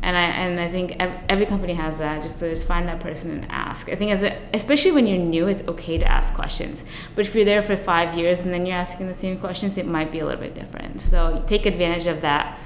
[0.05, 2.21] and I and I think every company has that.
[2.21, 3.89] Just to just find that person and ask.
[3.89, 6.85] I think as a, especially when you're new, it's okay to ask questions.
[7.15, 9.87] But if you're there for five years and then you're asking the same questions, it
[9.87, 11.01] might be a little bit different.
[11.01, 12.59] So take advantage of that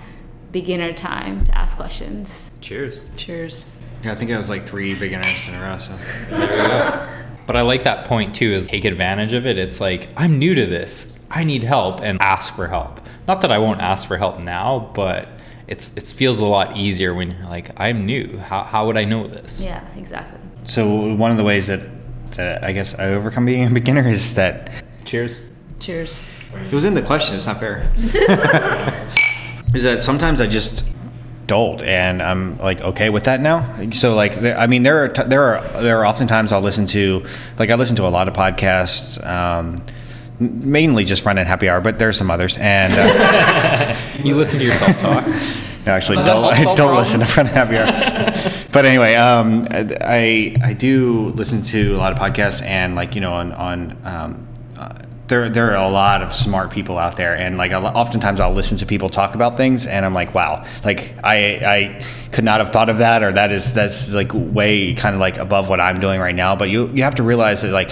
[0.51, 2.51] beginner time to ask questions.
[2.59, 3.07] Cheers.
[3.15, 3.69] Cheers.
[4.03, 5.77] Yeah, I think I was like three beginners in a row.
[5.77, 7.15] So.
[7.49, 8.51] But I like that point too.
[8.51, 9.57] Is take advantage of it.
[9.57, 11.17] It's like I'm new to this.
[11.31, 13.01] I need help and ask for help.
[13.27, 15.27] Not that I won't ask for help now, but
[15.67, 18.38] it's it feels a lot easier when you're like I'm new.
[18.38, 19.63] How how would I know this?
[19.63, 20.39] Yeah, exactly.
[20.65, 21.79] So one of the ways that
[22.33, 24.69] that I guess I overcome being a beginner is that.
[25.05, 25.41] Cheers.
[25.79, 26.23] Cheers.
[26.53, 27.35] It was in the question.
[27.35, 27.91] It's not fair.
[29.73, 30.88] is that sometimes I just
[31.49, 33.75] dolt and I'm like okay with that now.
[33.91, 37.25] So like I mean there are t- there are there are oftentimes I'll listen to
[37.57, 39.19] like I listen to a lot of podcasts.
[39.25, 39.75] Um,
[40.39, 42.57] mainly just Front End Happy Hour, but there's some others.
[42.59, 45.25] And uh, you listen to yourself talk.
[45.85, 48.67] No, actually, don't, don't listen to Front End Happy Hour.
[48.73, 53.21] but anyway, um, I I do listen to a lot of podcasts, and like you
[53.21, 54.47] know, on on um,
[55.29, 58.77] there there are a lot of smart people out there, and like oftentimes I'll listen
[58.79, 62.71] to people talk about things, and I'm like, wow, like I I could not have
[62.71, 65.99] thought of that, or that is that's like way kind of like above what I'm
[65.99, 66.55] doing right now.
[66.55, 67.91] But you you have to realize that like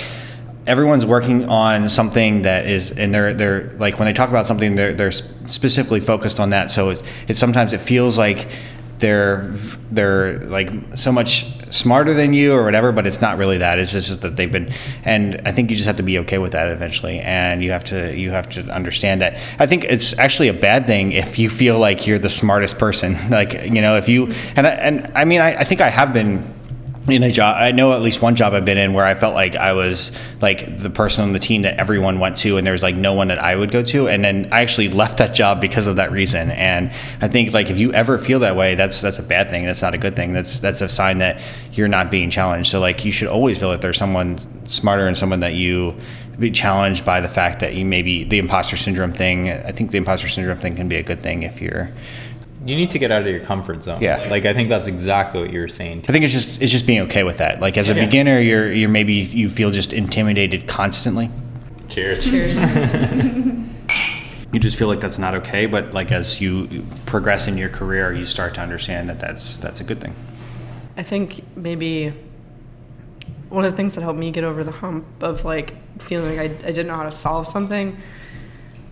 [0.66, 4.76] everyone's working on something that is and they're they're like when they talk about something
[4.76, 6.70] they're they're specifically focused on that.
[6.72, 8.50] So it's it's sometimes it feels like
[8.98, 9.50] they're
[9.92, 13.80] they're like so much smarter than you or whatever but it's not really that.
[13.80, 14.72] It's just that they've been
[15.04, 17.20] and i think you just have to be okay with that eventually.
[17.20, 19.38] And you have to you have to understand that.
[19.60, 23.16] I think it's actually a bad thing if you feel like you're the smartest person.
[23.38, 26.12] Like you know if you and I, and i mean I, I think i have
[26.12, 26.44] been
[27.08, 29.34] in a job i know at least one job i've been in where i felt
[29.34, 32.74] like i was like the person on the team that everyone went to and there
[32.74, 34.08] was like no one that i would go to.
[34.08, 36.52] And then i actually left that job because of that reason.
[36.52, 36.92] And
[37.22, 39.82] i think like if you ever feel that way that's that's a bad thing that's
[39.82, 40.34] not a good thing.
[40.34, 41.42] That's that's a sign that
[41.74, 42.70] you're not being challenged.
[42.70, 45.96] So like you should always feel that there's someone smarter and someone that you
[46.40, 49.98] be challenged by the fact that you maybe the imposter syndrome thing i think the
[49.98, 51.90] imposter syndrome thing can be a good thing if you're
[52.68, 54.02] you need to get out of your comfort zone.
[54.02, 54.28] Yeah.
[54.30, 56.04] Like I think that's exactly what you were saying.
[56.08, 57.62] I think it's just it's just being okay with that.
[57.62, 58.06] Like as a yeah.
[58.06, 61.30] beginner, you're you're maybe you feel just intimidated constantly.
[61.90, 62.26] Cheers.
[62.26, 62.58] Cheers.
[64.54, 68.14] you just feel like that's not okay, but like as you progress in your career,
[68.14, 70.14] you start to understand that that's that's a good thing.
[70.98, 72.14] I think maybe
[73.50, 76.40] one of the things that helped me get over the hump of like feeling like
[76.40, 77.98] I, I didn't know how to solve something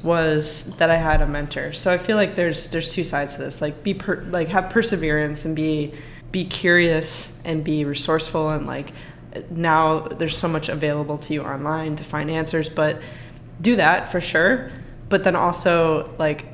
[0.05, 1.73] was that I had a mentor.
[1.73, 3.61] So I feel like there's there's two sides to this.
[3.61, 5.93] Like be per, like have perseverance and be
[6.31, 8.91] be curious and be resourceful and like
[9.49, 13.01] now there's so much available to you online to find answers, but
[13.59, 14.69] do that for sure.
[15.09, 16.45] But then also like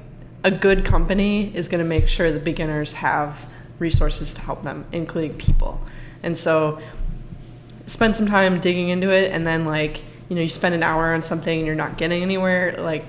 [0.43, 3.47] a good company is going to make sure the beginners have
[3.79, 5.79] resources to help them, including people.
[6.23, 6.79] And so
[7.85, 11.13] spend some time digging into it and then like you know you spend an hour
[11.13, 13.03] on something and you're not getting anywhere like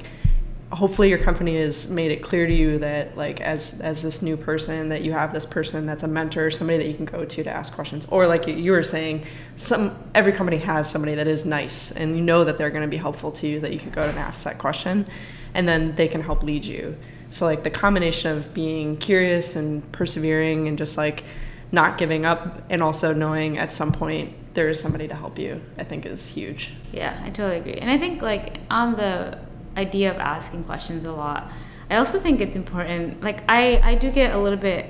[0.73, 4.37] hopefully your company has made it clear to you that like as as this new
[4.37, 7.45] person that you have this person that's a mentor somebody that you can go to
[7.45, 8.07] to ask questions.
[8.11, 12.23] Or like you were saying some every company has somebody that is nice and you
[12.23, 14.45] know that they're going to be helpful to you that you could go and ask
[14.45, 15.07] that question
[15.55, 16.97] and then they can help lead you.
[17.29, 21.25] So like the combination of being curious and persevering and just like
[21.71, 25.59] not giving up and also knowing at some point there is somebody to help you
[25.79, 26.73] i think is huge.
[26.93, 27.75] Yeah i totally agree.
[27.75, 29.39] And i think like on the
[29.77, 31.51] idea of asking questions a lot.
[31.91, 33.23] I also think it's important.
[33.23, 34.87] Like I, I do get a little bit.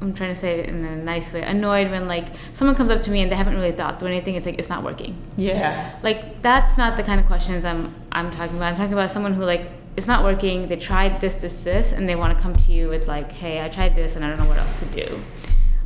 [0.00, 1.42] I'm trying to say it in a nice way.
[1.42, 4.36] Annoyed when like someone comes up to me and they haven't really thought through anything.
[4.36, 5.16] It's like it's not working.
[5.36, 5.96] Yeah.
[6.02, 8.68] Like that's not the kind of questions I'm I'm talking about.
[8.68, 10.68] I'm talking about someone who like it's not working.
[10.68, 13.64] They tried this, this, this, and they want to come to you with like, hey,
[13.64, 15.20] I tried this and I don't know what else to do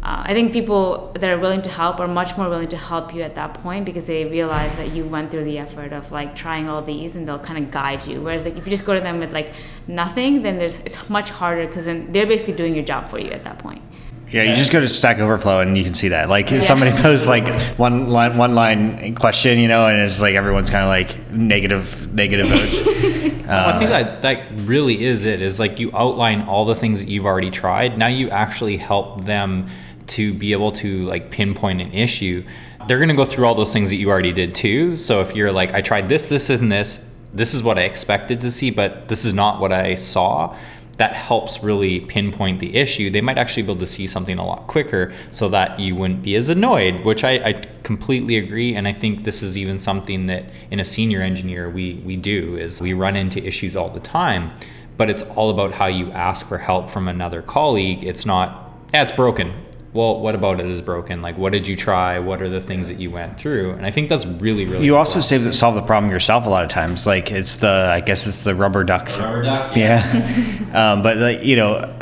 [0.03, 3.15] uh, I think people that are willing to help are much more willing to help
[3.15, 6.35] you at that point because they realize that you went through the effort of like
[6.35, 8.21] trying all these and they'll kind of guide you.
[8.21, 9.53] Whereas like if you just go to them with like
[9.87, 13.31] nothing, then there's it's much harder because then they're basically doing your job for you
[13.31, 13.81] at that point.
[14.33, 16.29] Yeah, you just go to Stack Overflow and you can see that.
[16.29, 16.61] Like yeah.
[16.61, 17.47] somebody posts like
[17.79, 22.13] one line, one line question, you know, and it's like everyone's kind of like negative,
[22.13, 22.83] negative votes.
[23.47, 25.43] uh, I think that that really is it.
[25.43, 27.99] Is like you outline all the things that you've already tried.
[27.99, 29.69] Now you actually help them
[30.09, 32.45] to be able to like pinpoint an issue
[32.87, 34.97] they're going to go through all those things that you already did too.
[34.97, 38.41] So if you're like, I tried this, this, and this, this is what I expected
[38.43, 40.57] to see, but this is not what I saw.
[40.99, 43.11] That helps really pinpoint the issue.
[43.11, 46.23] They might actually be able to see something a lot quicker so that you wouldn't
[46.23, 48.75] be as annoyed, which I, I completely agree.
[48.75, 52.57] And I think this is even something that in a senior engineer we, we do
[52.57, 54.53] is we run into issues all the time,
[54.97, 58.05] but it's all about how you ask for help from another colleague.
[58.05, 59.55] It's not, yeah, it's broken
[59.95, 61.21] well, what about it is broken?
[61.21, 62.19] Like, what did you try?
[62.19, 63.73] What are the things that you went through?
[63.73, 64.87] And I think that's really, really.
[64.87, 67.07] You also save the, solve the problem yourself a lot of times.
[67.07, 69.07] Like it's the, I guess it's the rubber duck.
[69.09, 69.77] The rubber duck.
[69.77, 70.01] Yeah.
[70.73, 71.95] um, but like you know,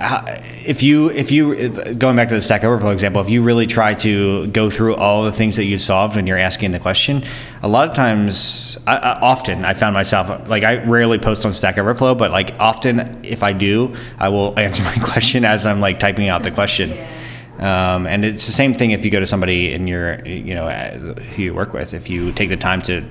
[0.65, 3.95] if you if you going back to the Stack Overflow example, if you really try
[3.95, 7.25] to go through all the things that you've solved when you're asking the question,
[7.61, 11.53] a lot of times, I, I, often I found myself like I rarely post on
[11.53, 15.81] Stack Overflow, but like often if I do, I will answer my question as I'm
[15.81, 16.91] like typing out the question.
[16.91, 17.20] Yeah.
[17.61, 20.67] Um, and it's the same thing if you go to somebody in your, you know,
[20.67, 21.93] uh, who you work with.
[21.93, 23.05] If you take the time to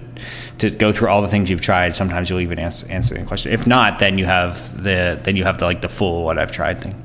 [0.57, 3.51] to go through all the things you've tried, sometimes you'll even answer, answer the question.
[3.51, 6.51] If not, then you have the then you have the like the full what I've
[6.51, 6.95] tried thing.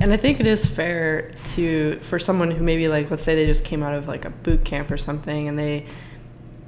[0.00, 3.46] And I think it is fair to for someone who maybe like let's say they
[3.46, 5.86] just came out of like a boot camp or something and they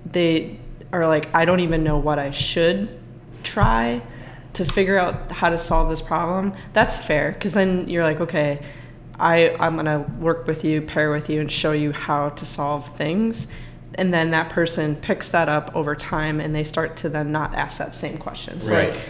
[0.05, 0.59] they
[0.93, 3.01] are like I don't even know what I should
[3.43, 4.03] try
[4.53, 6.53] to figure out how to solve this problem.
[6.75, 8.61] That's fair because then you're like okay
[9.19, 12.45] I, I'm going to work with you, pair with you, and show you how to
[12.45, 13.49] solve things.
[13.95, 17.55] And then that person picks that up over time and they start to then not
[17.55, 18.61] ask that same question.
[18.61, 18.91] So right.
[18.91, 19.01] like,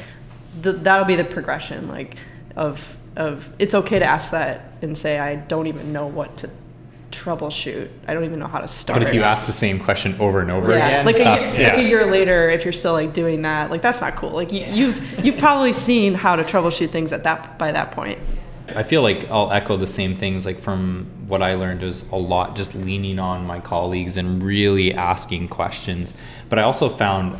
[0.60, 2.16] the, that'll be the progression like
[2.56, 6.50] of of it's okay to ask that and say I don't even know what to
[7.10, 7.90] troubleshoot.
[8.08, 9.00] I don't even know how to start.
[9.00, 10.88] But if you ask the same question over and over yeah.
[10.88, 11.68] again, like a, year, yeah.
[11.68, 14.30] like a year later, if you're still like doing that, like that's not cool.
[14.30, 18.18] Like you, you've you've probably seen how to troubleshoot things at that by that point.
[18.74, 20.46] I feel like I'll echo the same things.
[20.46, 24.94] Like from what I learned was a lot just leaning on my colleagues and really
[24.94, 26.14] asking questions.
[26.48, 27.38] But I also found,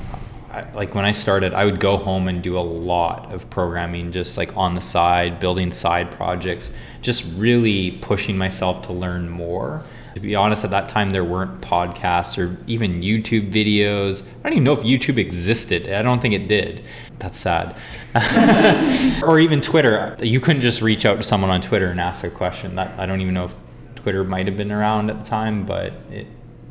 [0.75, 4.37] like when I started, I would go home and do a lot of programming, just
[4.37, 9.83] like on the side, building side projects, just really pushing myself to learn more.
[10.15, 14.23] To be honest, at that time there weren't podcasts or even YouTube videos.
[14.23, 15.93] I don't even know if YouTube existed.
[15.93, 16.85] I don't think it did.
[17.19, 17.77] That's sad.
[19.25, 20.17] or even Twitter.
[20.21, 22.77] You couldn't just reach out to someone on Twitter and ask a question.
[22.77, 23.55] That I don't even know if
[23.97, 26.27] Twitter might have been around at the time, but it,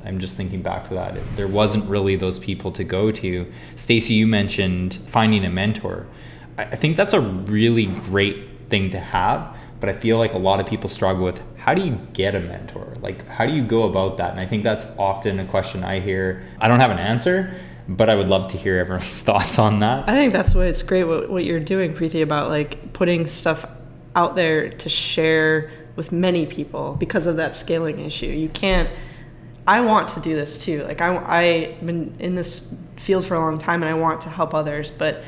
[0.06, 1.17] I'm just thinking back to that.
[1.17, 3.51] It, there wasn't really those people to go to.
[3.75, 6.08] Stacy, you mentioned finding a mentor.
[6.58, 10.38] I, I think that's a really great thing to have, but I feel like a
[10.38, 12.93] lot of people struggle with how do you get a mentor?
[12.99, 14.32] Like, how do you go about that?
[14.32, 16.43] And I think that's often a question I hear.
[16.60, 17.56] I don't have an answer,
[17.88, 20.10] but I would love to hear everyone's thoughts on that.
[20.10, 23.65] I think that's why it's great what, what you're doing, Preethi, about like putting stuff
[24.13, 28.26] out there to share with many people because of that scaling issue.
[28.26, 28.89] You can't.
[29.65, 30.84] I want to do this too.
[30.84, 34.30] Like I, I've been in this field for a long time, and I want to
[34.30, 35.23] help others, but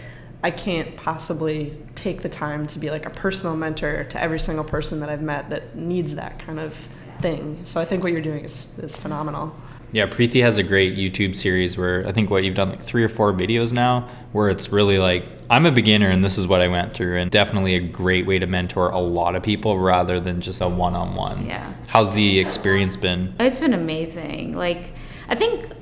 [0.45, 4.63] I can't possibly take the time to be like a personal mentor to every single
[4.63, 6.87] person that I've met that needs that kind of
[7.19, 7.61] thing.
[7.63, 9.55] So I think what you're doing is, is phenomenal.
[9.91, 13.03] Yeah, Preethi has a great YouTube series where I think what you've done like three
[13.03, 16.61] or four videos now where it's really like I'm a beginner and this is what
[16.61, 20.19] I went through and definitely a great way to mentor a lot of people rather
[20.19, 21.47] than just a one-on-one.
[21.47, 21.67] Yeah.
[21.87, 23.33] How's the experience been?
[23.39, 24.53] It's been amazing.
[24.55, 24.91] Like
[25.27, 25.73] I think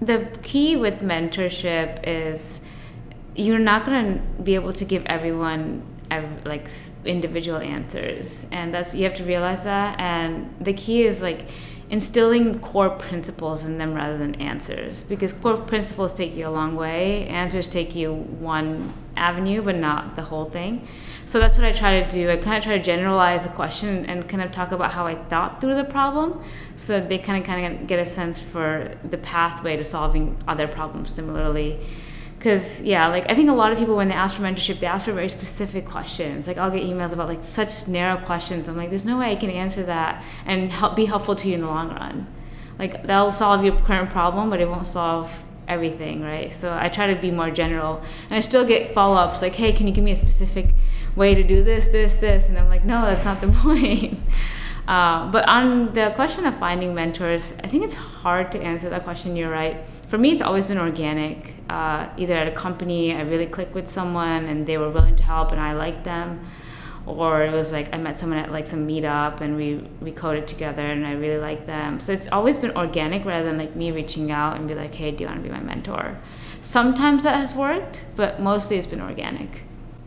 [0.00, 2.60] the key with mentorship is
[3.34, 5.82] you're not going to be able to give everyone
[6.44, 6.68] like
[7.04, 8.46] individual answers.
[8.52, 9.98] And that's you have to realize that.
[9.98, 11.46] And the key is like
[11.90, 15.02] instilling core principles in them rather than answers.
[15.02, 17.26] Because core principles take you a long way.
[17.28, 20.86] Answers take you one avenue but not the whole thing.
[21.24, 22.30] So that's what i try to do.
[22.30, 25.14] I kind of try to generalize a question and kind of talk about how i
[25.14, 26.42] thought through the problem.
[26.76, 30.68] So they kind of kind of get a sense for the pathway to solving other
[30.68, 31.80] problems similarly
[32.44, 34.86] because yeah like i think a lot of people when they ask for mentorship they
[34.86, 36.46] ask for very specific questions.
[36.46, 38.68] Like i'll get emails about like such narrow questions.
[38.68, 41.54] I'm like there's no way i can answer that and help be helpful to you
[41.54, 42.26] in the long run.
[42.78, 46.54] Like that'll solve your current problem but it won't solve everything right?
[46.54, 48.02] So i try to be more general.
[48.28, 50.66] And i still get follow-ups like hey can you give me a specific
[51.16, 52.50] way to do this this this?
[52.50, 54.18] And i'm like no that's not the point.
[54.86, 59.02] Uh, but on the question of finding mentors i think it's hard to answer that
[59.02, 61.54] question you're right for me, it's always been organic.
[61.68, 65.22] Uh, either at a company, I really clicked with someone and they were willing to
[65.22, 66.44] help and I liked them,
[67.06, 70.46] or it was like I met someone at like some meetup and we we coded
[70.46, 72.00] together and I really liked them.
[72.00, 75.10] So it's always been organic rather than like me reaching out and be like, hey,
[75.10, 76.16] do you want to be my mentor?
[76.60, 79.64] Sometimes that has worked, but mostly it's been organic.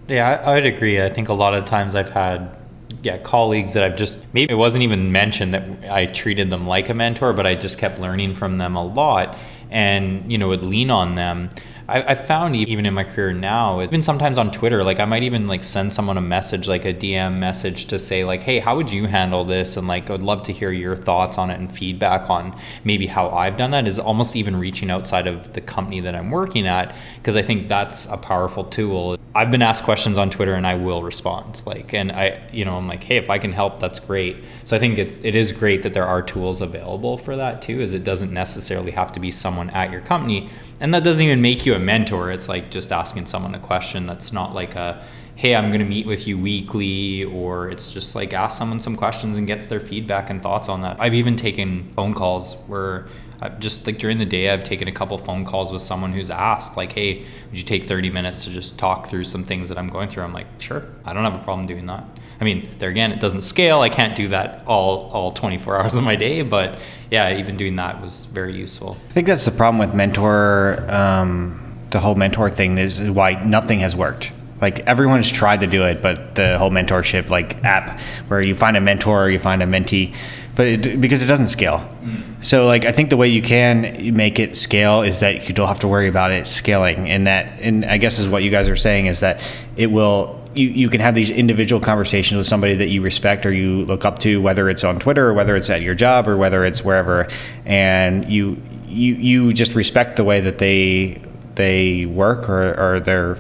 [0.08, 1.02] Yeah, I, I would agree.
[1.02, 2.58] I think a lot of times I've had
[3.04, 6.89] yeah colleagues that I've just maybe it wasn't even mentioned that I treated them like
[6.89, 9.38] a mentor, but I just kept learning from them a lot,
[9.70, 11.49] and you know would lean on them.
[11.89, 15.23] I, I found even in my career now, even sometimes on Twitter, like I might
[15.23, 18.75] even like send someone a message, like a DM message to say like, hey, how
[18.75, 19.77] would you handle this?
[19.77, 23.07] And like, I would love to hear your thoughts on it and feedback on maybe
[23.07, 23.88] how I've done that.
[23.88, 27.69] Is almost even reaching outside of the company that I'm working at because I think
[27.69, 29.17] that's a powerful tool.
[29.33, 31.61] I've been asked questions on Twitter and I will respond.
[31.65, 34.38] Like, and I, you know, I'm like, hey, if I can help, that's great.
[34.65, 37.79] So I think it, it is great that there are tools available for that too,
[37.79, 40.49] is it doesn't necessarily have to be someone at your company.
[40.80, 42.32] And that doesn't even make you a mentor.
[42.32, 45.03] It's like just asking someone a question that's not like a,
[45.36, 48.95] hey, I'm going to meet with you weekly, or it's just like ask someone some
[48.95, 50.97] questions and get their feedback and thoughts on that.
[50.99, 53.07] I've even taken phone calls where
[53.41, 56.30] I've just like during the day, I've taken a couple phone calls with someone who's
[56.30, 59.78] asked, like, hey, would you take 30 minutes to just talk through some things that
[59.78, 60.23] I'm going through?
[60.23, 62.03] I'm like, sure, I don't have a problem doing that.
[62.39, 63.81] I mean, there again, it doesn't scale.
[63.81, 66.79] I can't do that all, all 24 hours of my day, but
[67.09, 68.97] yeah, even doing that was very useful.
[69.09, 70.85] I think that's the problem with mentor.
[70.89, 74.31] Um, the whole mentor thing is why nothing has worked.
[74.61, 78.75] Like everyone's tried to do it, but the whole mentorship like app where you find
[78.75, 80.15] a mentor, you find a mentee,
[80.55, 81.88] but it, because it doesn't scale.
[82.01, 82.43] Mm.
[82.43, 85.67] So like I think the way you can make it scale is that you don't
[85.67, 88.67] have to worry about it scaling, and that and I guess is what you guys
[88.67, 89.41] are saying is that
[89.75, 93.51] it will you, you can have these individual conversations with somebody that you respect or
[93.51, 96.38] you look up to, whether it's on Twitter or whether it's at your job or
[96.38, 97.28] whether it's wherever,
[97.66, 101.22] and you you you just respect the way that they
[101.55, 103.38] they work or, or they're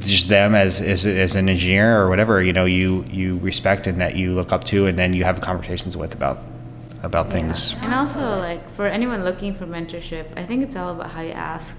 [0.00, 4.00] just them as, as as an engineer or whatever you know you you respect and
[4.00, 6.38] that you look up to and then you have conversations with about
[7.02, 7.32] about yeah.
[7.32, 11.20] things and also like for anyone looking for mentorship i think it's all about how
[11.20, 11.76] you ask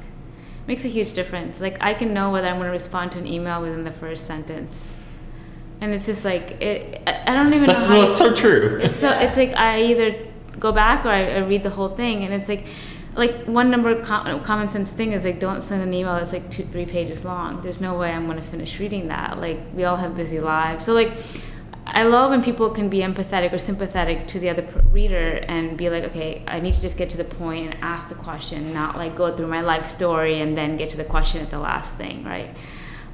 [0.68, 1.59] makes a huge difference.
[1.59, 4.26] Like I can know whether I'm going to respond to an email within the first
[4.26, 4.91] sentence,
[5.82, 7.01] and it's just like it.
[7.07, 7.66] I, don't even.
[7.66, 8.80] That's, know that's so true.
[8.82, 10.16] It's so it's like I either
[10.59, 12.66] go back or I, I read the whole thing, and it's like.
[13.16, 16.49] Like one number com- common sense thing is like don't send an email that's like
[16.49, 17.61] two three pages long.
[17.61, 19.39] There's no way I'm gonna finish reading that.
[19.39, 21.14] Like we all have busy lives, so like
[21.86, 25.89] I love when people can be empathetic or sympathetic to the other reader and be
[25.89, 28.95] like, okay, I need to just get to the point and ask the question, not
[28.97, 31.97] like go through my life story and then get to the question at the last
[31.97, 32.55] thing, right?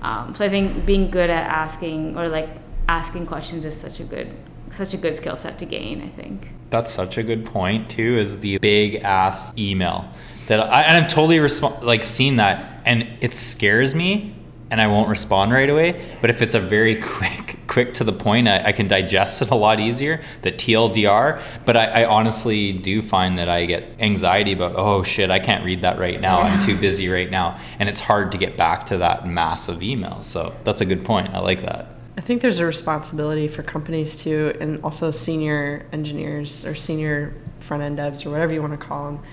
[0.01, 2.49] Um, so I think being good at asking or like
[2.87, 4.33] asking questions is such a good
[4.75, 6.01] such a good skill set to gain.
[6.01, 8.17] I think that's such a good point too.
[8.17, 10.09] Is the big ass email
[10.47, 14.35] that I and I've totally resp- like seen that and it scares me
[14.71, 16.05] and I won't respond right away.
[16.21, 19.51] But if it's a very quick, quick to the point, I, I can digest it
[19.51, 20.21] a lot easier.
[20.41, 21.41] The TLDR.
[21.65, 25.63] But I, I, honestly do find that I get anxiety about, oh shit, I can't
[25.63, 26.41] read that right now.
[26.41, 30.21] I'm too busy right now, and it's hard to get back to that massive email.
[30.23, 31.29] So that's a good point.
[31.33, 31.87] I like that.
[32.17, 37.83] I think there's a responsibility for companies too, and also senior engineers or senior front
[37.83, 39.23] end devs or whatever you want to call them,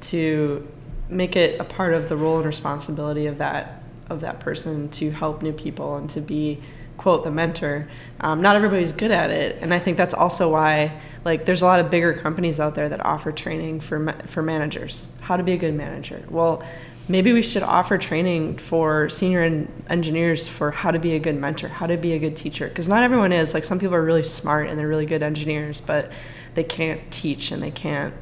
[0.00, 0.66] to
[1.08, 5.10] make it a part of the role and responsibility of that of that person to
[5.10, 6.60] help new people and to be
[7.02, 7.88] quote the mentor.
[8.20, 11.66] Um, not everybody's good at it and i think that's also why like there's a
[11.66, 15.08] lot of bigger companies out there that offer training for ma- for managers.
[15.20, 16.22] How to be a good manager.
[16.30, 16.62] Well
[17.08, 21.34] maybe we should offer training for senior en- engineers for how to be a good
[21.34, 23.52] mentor how to be a good teacher because not everyone is.
[23.52, 26.12] Like some people are really smart and they're really good engineers but
[26.54, 28.14] they can't teach and they can't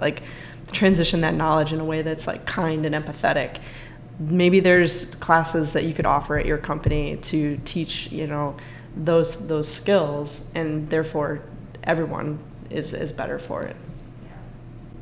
[0.00, 0.22] like
[0.72, 3.58] transition that knowledge in a way that's like kind and empathetic
[4.18, 8.56] maybe there's classes that you could offer at your company to teach you know
[8.96, 11.42] those those skills and therefore
[11.84, 12.38] everyone
[12.70, 13.76] is is better for it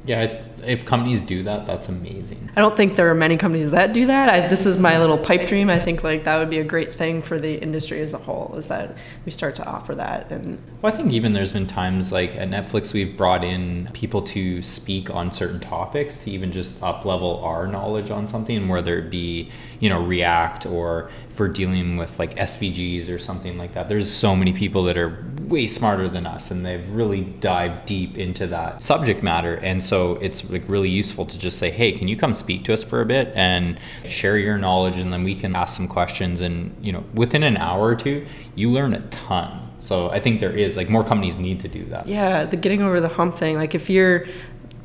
[0.04, 2.50] yeah, if companies do that, that's amazing.
[2.56, 4.28] I don't think there are many companies that do that.
[4.28, 5.68] I, this is my little pipe dream.
[5.68, 8.54] I think like that would be a great thing for the industry as a whole.
[8.56, 10.58] Is that we start to offer that and.
[10.80, 14.62] Well, I think even there's been times like at Netflix we've brought in people to
[14.62, 19.10] speak on certain topics to even just up level our knowledge on something, whether it
[19.10, 23.88] be you know React or for dealing with like SVGs or something like that.
[23.88, 28.16] There's so many people that are way smarter than us and they've really dived deep
[28.16, 29.56] into that subject matter.
[29.56, 32.72] And so it's like really useful to just say, hey, can you come speak to
[32.72, 36.40] us for a bit and share your knowledge and then we can ask some questions
[36.40, 38.24] and you know within an hour or two
[38.54, 39.58] you learn a ton.
[39.80, 42.06] So I think there is like more companies need to do that.
[42.06, 43.56] Yeah, the getting over the hump thing.
[43.56, 44.26] Like if you're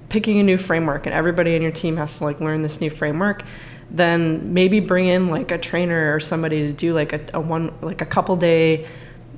[0.10, 2.90] picking a new framework and everybody in your team has to like learn this new
[2.90, 3.44] framework
[3.92, 7.72] then maybe bring in like a trainer or somebody to do like a, a one
[7.82, 8.88] like a couple day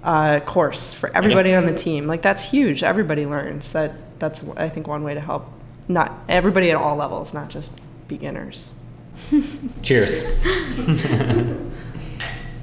[0.04, 2.08] uh, course for everybody on the team.
[2.08, 2.84] Like that's huge.
[2.84, 3.72] Everybody learns.
[3.74, 5.48] That that's I think one way to help
[5.88, 7.72] not everybody at all levels, not just
[8.08, 8.72] beginners.
[9.82, 10.44] Cheers.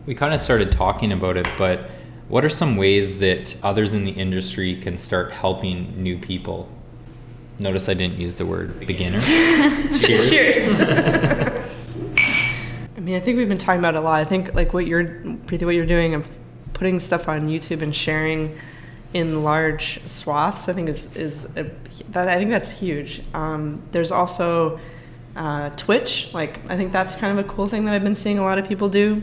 [0.06, 1.90] we kind of started talking about it, but
[2.28, 6.68] what are some ways that others in the industry can start helping new people?
[7.58, 9.20] Notice I didn't use the word beginner.
[10.00, 10.30] Cheers.
[10.30, 10.80] Cheers.
[12.96, 14.20] I mean, I think we've been talking about it a lot.
[14.20, 16.24] I think like what you're, Preethi, what you're doing
[16.74, 18.58] putting stuff on YouTube and sharing
[19.14, 21.70] in large swaths, I think is is a,
[22.10, 23.22] that I think that's huge.
[23.32, 24.80] Um, there's also
[25.36, 26.34] uh, Twitch.
[26.34, 28.58] Like I think that's kind of a cool thing that I've been seeing a lot
[28.58, 29.22] of people do.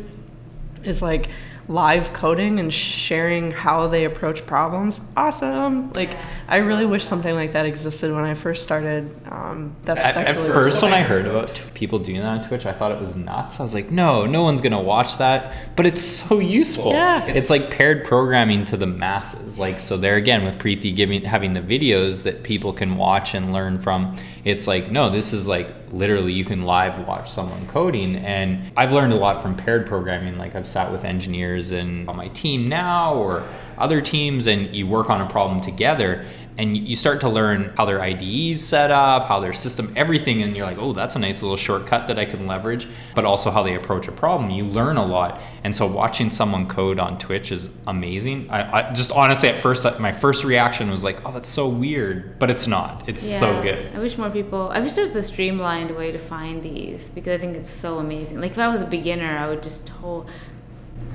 [0.83, 1.29] Is like
[1.71, 5.09] live coding and sharing how they approach problems.
[5.15, 5.91] Awesome!
[5.93, 6.17] Like
[6.47, 9.09] I really wish something like that existed when I first started.
[9.31, 12.65] Um, that's, At, at first, when I heard about t- people doing that on Twitch,
[12.65, 13.59] I thought it was nuts.
[13.59, 16.91] I was like, no, no one's gonna watch that, but it's so useful.
[16.91, 17.25] Yeah.
[17.25, 19.57] It's like paired programming to the masses.
[19.57, 23.53] Like so, there again with Preethi giving having the videos that people can watch and
[23.53, 24.15] learn from.
[24.43, 28.93] It's like no, this is like literally you can live watch someone coding, and I've
[28.93, 30.37] learned a lot from paired programming.
[30.37, 33.43] Like I've sat with engineers and on my team now or
[33.77, 36.25] other teams, and you work on a problem together
[36.57, 40.55] and you start to learn how their IDEs set up, how their system, everything, and
[40.55, 42.87] you're like, oh, that's a nice little shortcut that I can leverage.
[43.15, 45.41] But also how they approach a problem, you learn a lot.
[45.63, 48.49] And so watching someone code on Twitch is amazing.
[48.49, 51.67] I, I just honestly at first, uh, my first reaction was like, oh, that's so
[51.67, 53.07] weird, but it's not.
[53.07, 53.93] It's so good.
[53.95, 54.69] I wish more people.
[54.69, 57.99] I wish there was a streamlined way to find these because I think it's so
[57.99, 58.41] amazing.
[58.41, 60.27] Like if I was a beginner, I would just whole.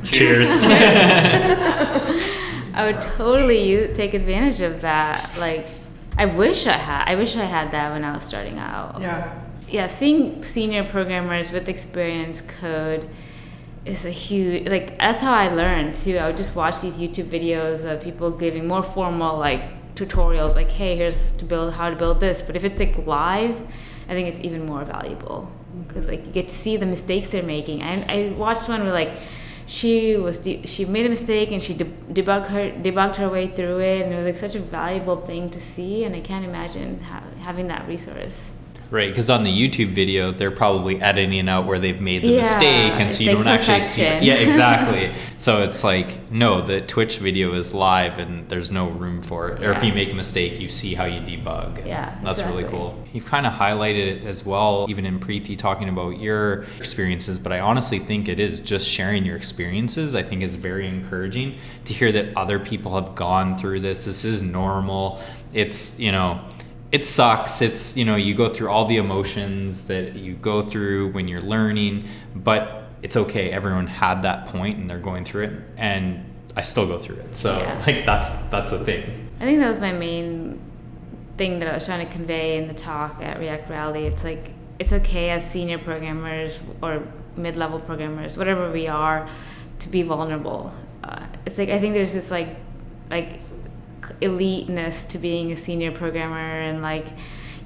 [0.05, 0.49] Cheers.
[2.75, 5.31] I would totally take advantage of that.
[5.39, 5.67] Like,
[6.19, 7.05] I wish I had.
[7.07, 9.01] I wish I had that when I was starting out.
[9.01, 9.43] Yeah.
[9.69, 13.09] Yeah, seeing senior programmers with experience code
[13.85, 14.69] is a huge.
[14.69, 16.19] Like that's how I learned too.
[16.19, 20.69] I would just watch these YouTube videos of people giving more formal like tutorials, like,
[20.69, 22.43] hey, here's to build how to build this.
[22.43, 23.57] But if it's like live,
[24.09, 25.83] I think it's even more valuable mm-hmm.
[25.83, 27.83] because like you get to see the mistakes they're making.
[27.83, 29.17] I I watched one where like
[29.67, 33.49] she was de- she made a mistake and she de- debugged her debugged her way
[33.49, 36.45] through it and it was like such a valuable thing to see and I can't
[36.45, 38.53] imagine ha- having that resource.
[38.91, 42.43] Right, because on the YouTube video, they're probably editing out where they've made the Yeah,
[42.43, 44.23] mistake, and so you don't actually see it.
[44.23, 45.13] Yeah, exactly.
[45.37, 49.65] so it's like, no, the Twitch video is live, and there's no room for it.
[49.65, 51.85] Or if you make a mistake, you see how you debug.
[51.85, 53.03] Yeah, that's really cool.
[53.13, 57.39] You've kind of highlighted it as well, even in Preethi talking about your experiences.
[57.41, 60.15] But I honestly think it is just sharing your experiences.
[60.15, 64.05] I think is very encouraging to hear that other people have gone through this.
[64.05, 65.21] This is normal.
[65.53, 66.41] It's you know
[66.97, 67.61] it sucks.
[67.61, 71.43] It's, you know, you go through all the emotions that you go through when you're
[71.43, 73.51] learning, but it's okay.
[73.51, 76.25] Everyone had that point and they're going through it and
[76.57, 77.37] I still go through it.
[77.37, 77.83] So Yeah.
[77.87, 79.29] like that's that's the thing.
[79.41, 80.59] I think that was my main
[81.37, 84.07] thing that I was trying to convey in the talk at React Rally.
[84.07, 87.03] It's like it's okay as senior programmers or
[87.37, 89.29] mid-level programmers, whatever we are,
[89.81, 90.73] to be vulnerable.
[91.05, 92.57] Uh, it's like I think there's this like
[93.11, 93.41] like
[94.21, 97.07] eliteness to being a senior programmer and like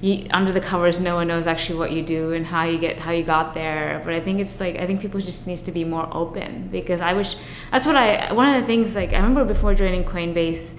[0.00, 2.98] you, under the covers no one knows actually what you do and how you get
[2.98, 5.72] how you got there but i think it's like i think people just needs to
[5.72, 7.36] be more open because i wish
[7.70, 10.74] that's what i one of the things like i remember before joining coinbase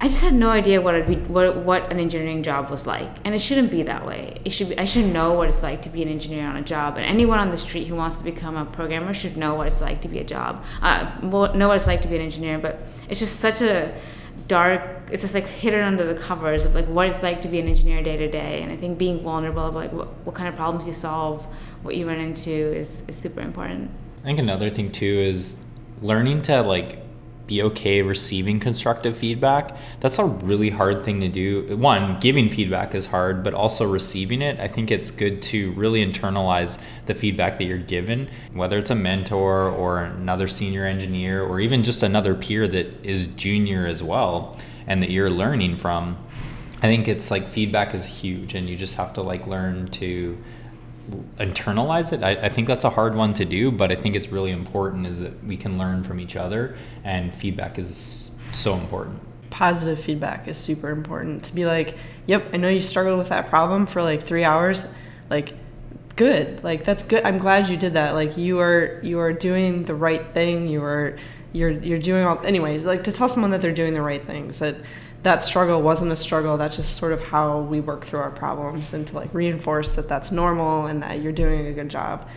[0.00, 3.34] I just had no idea what be, what what an engineering job was like, and
[3.34, 4.40] it shouldn't be that way.
[4.44, 6.62] It should be, I should know what it's like to be an engineer on a
[6.62, 9.66] job, and anyone on the street who wants to become a programmer should know what
[9.66, 12.58] it's like to be a job, uh, know what it's like to be an engineer.
[12.58, 13.92] But it's just such a
[14.48, 14.82] dark.
[15.10, 17.68] It's just like hidden under the covers of like what it's like to be an
[17.68, 20.56] engineer day to day, and I think being vulnerable of like what, what kind of
[20.56, 21.44] problems you solve,
[21.82, 23.90] what you run into is is super important.
[24.22, 25.56] I think another thing too is
[26.02, 26.98] learning to like
[27.48, 29.76] be okay receiving constructive feedback.
[29.98, 31.76] That's a really hard thing to do.
[31.76, 34.60] One, giving feedback is hard, but also receiving it.
[34.60, 38.94] I think it's good to really internalize the feedback that you're given, whether it's a
[38.94, 44.56] mentor or another senior engineer or even just another peer that is junior as well
[44.86, 46.18] and that you're learning from.
[46.80, 50.38] I think it's like feedback is huge and you just have to like learn to
[51.36, 52.22] internalize it.
[52.22, 55.06] I, I think that's a hard one to do, but I think it's really important
[55.06, 59.20] is that we can learn from each other and feedback is so important.
[59.50, 61.96] positive feedback is super important to be like
[62.26, 64.86] yep i know you struggled with that problem for like three hours
[65.30, 65.54] like
[66.18, 66.62] good.
[66.62, 67.24] Like that's good.
[67.24, 68.14] I'm glad you did that.
[68.14, 70.68] Like you are you are doing the right thing.
[70.68, 71.16] You are
[71.52, 74.58] you're you're doing all anyways like to tell someone that they're doing the right things
[74.58, 74.76] that
[75.22, 76.56] that struggle wasn't a struggle.
[76.56, 80.08] That's just sort of how we work through our problems and to like reinforce that
[80.08, 82.28] that's normal and that you're doing a good job.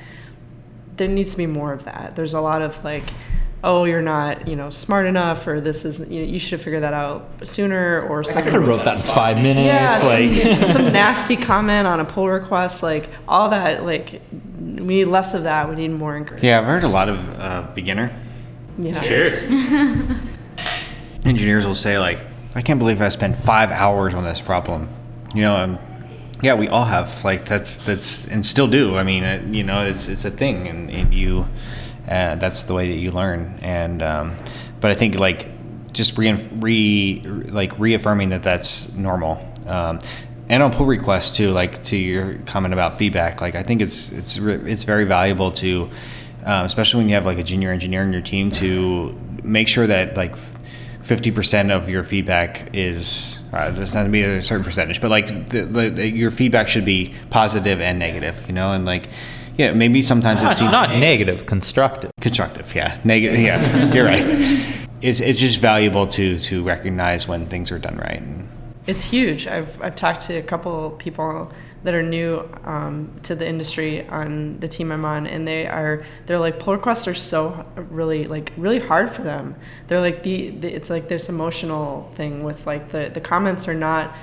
[0.97, 2.15] There needs to be more of that.
[2.15, 3.09] There's a lot of like,
[3.64, 6.80] oh, you're not, you know, smart enough, or this is, you, know, you should figure
[6.80, 9.66] that out sooner, or I could have wrote that in five minutes.
[9.66, 13.84] Yeah, like some, some nasty comment on a pull request, like all that.
[13.84, 15.70] Like, we need less of that.
[15.70, 16.43] We need more encouragement.
[16.43, 18.12] Yeah, I've heard a lot of uh, beginner
[18.78, 18.99] Yeah.
[19.01, 19.45] Cheers.
[21.26, 22.20] engineers will say like,
[22.55, 24.89] "I can't believe I spent five hours on this problem."
[25.36, 25.80] You know, um,
[26.41, 28.95] yeah, we all have like that's that's and still do.
[28.97, 31.47] I mean, uh, you know, it's it's a thing, and, and you
[32.12, 33.57] uh, that's the way that you learn.
[33.62, 34.38] And um,
[34.82, 35.47] but I think like
[35.93, 39.39] just re, re like reaffirming that that's normal.
[39.66, 39.99] Um,
[40.49, 44.12] and on pull requests too, like to your comment about feedback, like I think it's
[44.12, 45.89] it's it's very valuable to,
[46.43, 49.88] um, especially when you have like a junior engineer in your team, to make sure
[49.88, 50.36] that like
[51.01, 54.99] fifty percent of your feedback is uh, it doesn't have to be a certain percentage,
[54.99, 58.86] but like the, the, the, your feedback should be positive and negative, you know, and
[58.86, 59.07] like
[59.57, 62.11] yeah, maybe sometimes Not, it seems not negative, constructive.
[62.21, 62.73] constructive.
[62.75, 63.39] Yeah, negative.
[63.39, 64.23] Yeah, you're right.
[65.01, 68.21] It's it's just valuable to to recognize when things are done right.
[68.21, 68.47] And,
[68.87, 69.47] It's huge.
[69.47, 71.51] I've, I've talked to a couple people
[71.83, 76.05] that are new um, to the industry on the team I'm on, and they are
[76.27, 79.55] they're like pull requests are so really like really hard for them.
[79.87, 83.73] They're like the, the it's like this emotional thing with like the the comments are
[83.73, 84.15] not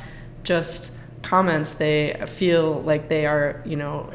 [0.45, 1.75] just comments.
[1.75, 4.11] They feel like they are you know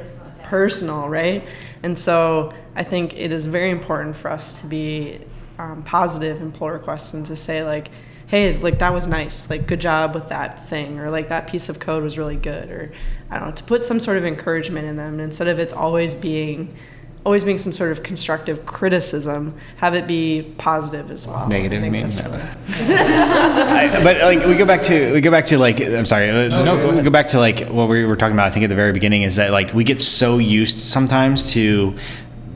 [0.53, 1.47] personal, right?
[1.81, 5.19] And so I think it is very important for us to be
[5.57, 7.89] um, positive in pull requests and to say like
[8.27, 11.69] hey, like that was nice, like good job with that thing, or like that piece
[11.69, 12.91] of code was really good, or
[13.31, 16.15] I don't know, to put some sort of encouragement in them instead of it's always
[16.15, 16.75] being,
[17.25, 21.47] always being some sort of constructive criticism, have it be positive as well.
[21.47, 22.41] Negative, means think you mean?
[22.41, 22.95] that's No.
[22.95, 23.03] really-
[23.93, 26.63] I, but like we go back to we go back to like I'm sorry uh,
[26.63, 28.75] no, go go back to like what we were talking about I think at the
[28.75, 31.95] very beginning is that like we get so used sometimes to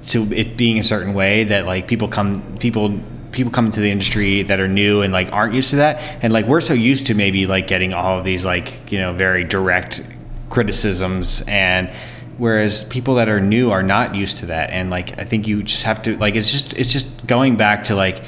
[0.08, 3.00] to it being a certain way that like people come people
[3.32, 6.34] people come into the industry that are new and like aren't used to that and
[6.34, 9.44] like we're so used to maybe like getting all of these like you know very
[9.44, 10.02] direct
[10.50, 11.90] criticisms and
[12.38, 14.70] whereas people that are new are not used to that.
[14.70, 17.84] And like i think you just have to like it's just it's just going back
[17.84, 18.22] to like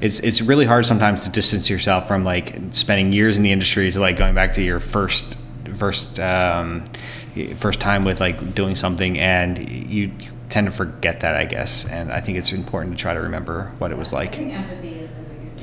[0.00, 3.90] it's it's really hard sometimes to distance yourself from like spending years in the industry
[3.90, 5.36] to like going back to your first
[5.74, 6.84] first um,
[7.56, 9.18] first time with like doing something.
[9.18, 10.12] And you, you
[10.50, 11.84] tend to forget that i guess.
[11.86, 14.38] And i think it's important to try to remember what it was like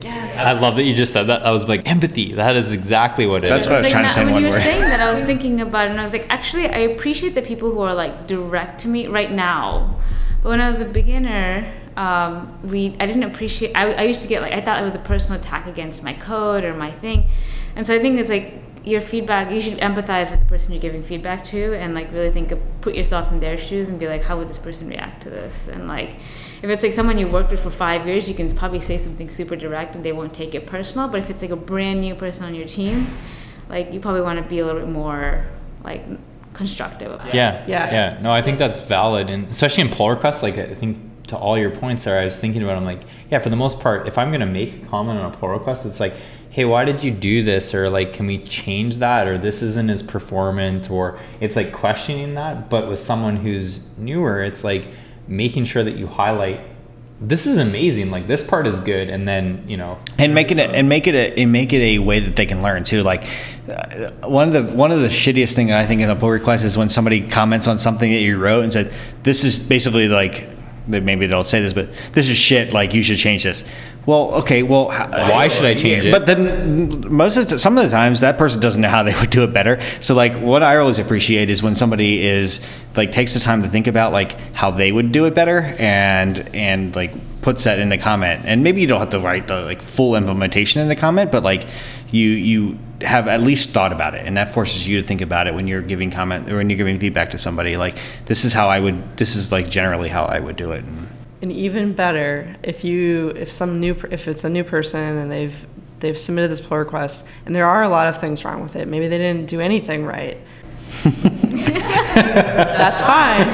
[0.10, 0.48] empathy is the biggest thing.
[0.48, 1.46] I love that you just said that.
[1.46, 2.34] I was like, empathy.
[2.34, 3.68] That is exactly what it That's is.
[3.70, 4.62] what I was Like, trying to say when you were word.
[4.64, 7.42] saying that, I was thinking about it, and I was like, actually, I appreciate the
[7.42, 9.98] people who are like direct to me right now.
[10.44, 13.76] But when I was a beginner, um, we I didn't appreciate.
[13.76, 16.14] I, I used to get like I thought it was a personal attack against my
[16.14, 17.28] code or my thing,
[17.76, 19.52] and so I think it's like your feedback.
[19.52, 22.60] You should empathize with the person you're giving feedback to, and like really think of
[22.82, 25.68] put yourself in their shoes and be like, how would this person react to this?
[25.68, 26.18] And like,
[26.62, 29.30] if it's like someone you worked with for five years, you can probably say something
[29.30, 31.08] super direct and they won't take it personal.
[31.08, 33.08] But if it's like a brand new person on your team,
[33.70, 35.46] like you probably want to be a little bit more
[35.84, 36.04] like
[36.54, 37.34] constructive about it.
[37.34, 37.92] Yeah, Yeah.
[37.92, 38.22] yeah.
[38.22, 40.44] No, I think that's valid, and especially in pull requests.
[40.44, 42.76] Like, I think to all your points there, I was thinking about.
[42.78, 45.36] I'm like, yeah, for the most part, if I'm gonna make a comment on a
[45.38, 46.14] pull request, it's like,
[46.52, 49.90] hey, why did you do this, or like, can we change that, or this isn't
[49.90, 52.70] as performant, or it's like questioning that.
[52.70, 54.86] But with someone who's newer, it's like
[55.28, 56.60] making sure that you highlight.
[57.22, 58.12] This is amazing.
[58.12, 61.08] Like this part is good, and then you know, and make it a, and make
[61.08, 63.04] it a and make it a way that they can learn too.
[63.04, 63.26] Like
[63.70, 66.66] uh, one of the one of the shittiest thing I think in a pull request
[66.66, 68.92] is when somebody comments on something that you wrote and said
[69.24, 70.50] this is basically like
[70.88, 72.74] maybe they'll say this, but this is shit.
[72.74, 73.66] Like you should change this.
[74.06, 74.64] Well, okay.
[74.64, 76.12] Well, Why should I change it?
[76.12, 79.14] But then most of the, some of the times that person doesn't know how they
[79.20, 79.80] would do it better.
[80.00, 82.60] So like what I always appreciate is when somebody is
[82.96, 86.40] like takes the time to think about like how they would do it better and
[86.56, 88.42] and like puts that in the comment.
[88.46, 91.44] And maybe you don't have to write the like full implementation in the comment, but
[91.44, 91.68] like
[92.12, 95.48] you you have at least thought about it and that forces you to think about
[95.48, 98.54] it when you're giving comment or when you're giving feedback to somebody like this is
[98.54, 100.84] how I would this is like generally how I would do it.
[100.84, 101.08] And,
[101.42, 105.66] And even better, if you if some new if it's a new person and they've
[106.00, 108.88] they've submitted this pull request and there are a lot of things wrong with it.
[108.88, 110.38] Maybe they didn't do anything right.
[111.04, 113.48] That's fine.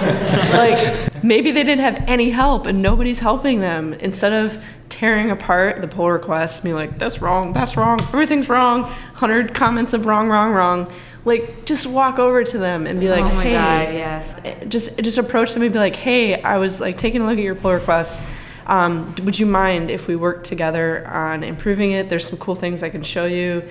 [0.58, 3.94] Like maybe they didn't have any help and nobody's helping them.
[3.94, 4.62] Instead of
[4.98, 7.54] tearing apart the pull requests, being like, "That's wrong.
[7.54, 8.00] That's wrong.
[8.14, 10.92] Everything's wrong." Hundred comments of wrong, wrong, wrong.
[11.24, 14.36] Like just walk over to them and be like, oh my "Hey, god, yes.
[14.68, 17.44] just just approach them and be like, "Hey, I was like taking a look at
[17.44, 18.26] your pull requests.
[18.66, 22.10] Um, would you mind if we work together on improving it?
[22.10, 23.64] There's some cool things I can show you."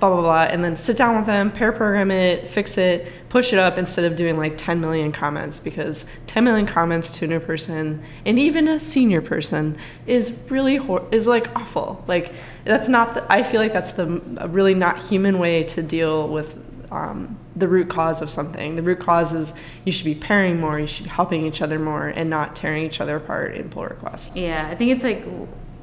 [0.00, 3.52] Blah blah blah, and then sit down with them, pair program it, fix it, push
[3.52, 7.28] it up instead of doing like 10 million comments because 10 million comments to a
[7.28, 9.76] new person and even a senior person
[10.06, 12.04] is really hor- is like awful.
[12.06, 12.32] Like
[12.64, 13.14] that's not.
[13.14, 14.06] The, I feel like that's the
[14.48, 18.76] really not human way to deal with um, the root cause of something.
[18.76, 21.78] The root cause is you should be pairing more, you should be helping each other
[21.78, 24.36] more, and not tearing each other apart in pull requests.
[24.36, 25.24] Yeah, I think it's like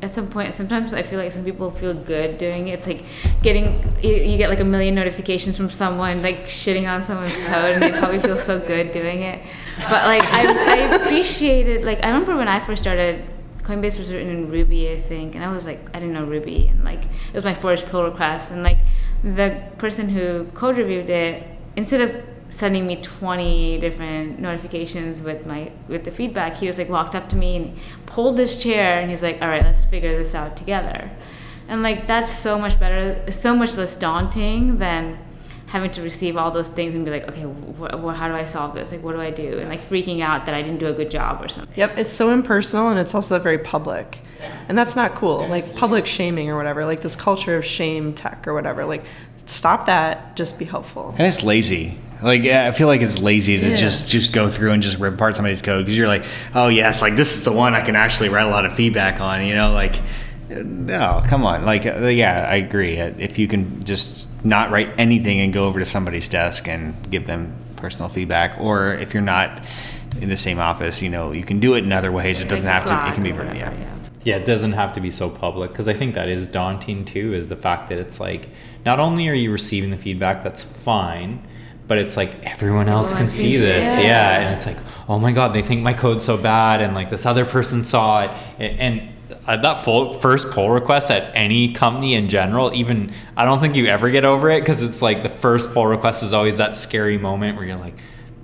[0.05, 2.73] at some point sometimes i feel like some people feel good doing it.
[2.73, 3.03] It's like
[3.41, 3.65] getting
[4.01, 7.83] you, you, get like a million notifications from someone like shitting on someone's code and
[7.83, 9.41] they probably feel so good doing it.
[9.89, 10.41] But like I,
[10.73, 13.25] I appreciated like i remember when i first started
[13.63, 16.67] coinbase was written in ruby i think and i was like i didn't know ruby
[16.67, 18.77] and like it was my first pull request and like
[19.23, 25.71] the person who code reviewed it instead of sending me 20 different notifications with my
[25.87, 29.09] with the feedback he was like walked up to me and pulled this chair and
[29.09, 31.11] he's like all right let's figure this out together.
[31.67, 35.17] And like that's so much better so much less daunting than
[35.67, 38.45] having to receive all those things and be like okay wh- wh- how do i
[38.45, 38.91] solve this?
[38.91, 39.59] Like what do i do?
[39.59, 41.73] And like freaking out that i didn't do a good job or something.
[41.75, 44.19] Yep it's so impersonal and it's also very public.
[44.67, 48.47] And that's not cool like public shaming or whatever like this culture of shame tech
[48.47, 49.03] or whatever like
[49.45, 51.13] stop that just be helpful.
[51.17, 51.97] And it's lazy.
[52.21, 53.75] Like I feel like it's lazy to yeah.
[53.75, 57.01] just just go through and just rip apart somebody's code because you're like, oh yes,
[57.01, 59.45] like this is the one I can actually write a lot of feedback on.
[59.45, 59.95] You know, like
[60.49, 62.99] no, come on, like uh, yeah, I agree.
[62.99, 66.95] Uh, if you can just not write anything and go over to somebody's desk and
[67.09, 69.63] give them personal feedback, or if you're not
[70.21, 72.41] in the same office, you know, you can do it in other ways.
[72.41, 73.11] It doesn't have to.
[73.11, 73.73] It can be very yeah.
[73.73, 73.91] yeah.
[74.23, 77.33] Yeah, it doesn't have to be so public because I think that is daunting too.
[77.33, 78.49] Is the fact that it's like
[78.85, 81.47] not only are you receiving the feedback, that's fine
[81.87, 84.01] but it's like everyone else can see this yeah.
[84.01, 84.39] yeah.
[84.39, 84.77] and it's like
[85.07, 88.23] oh my god they think my code's so bad and like this other person saw
[88.23, 88.31] it
[88.79, 89.14] and
[89.47, 93.75] uh, that full first pull request at any company in general even i don't think
[93.75, 96.75] you ever get over it because it's like the first pull request is always that
[96.75, 97.95] scary moment where you're like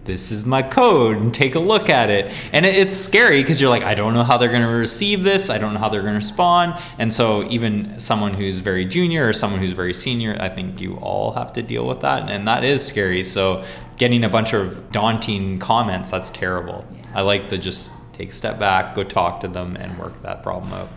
[0.04, 2.32] this is my code and take a look at it.
[2.54, 5.24] And it, it's scary because you're like, I don't know how they're going to receive
[5.24, 5.50] this.
[5.50, 6.82] I don't know how they're going to respond.
[6.98, 10.96] And so, even someone who's very junior or someone who's very senior, I think you
[10.98, 12.30] all have to deal with that.
[12.30, 13.24] And that is scary.
[13.24, 13.64] So,
[13.98, 16.86] getting a bunch of daunting comments, that's terrible.
[17.14, 20.44] I like the just take a step back, go talk to them, and work that
[20.44, 20.90] problem out.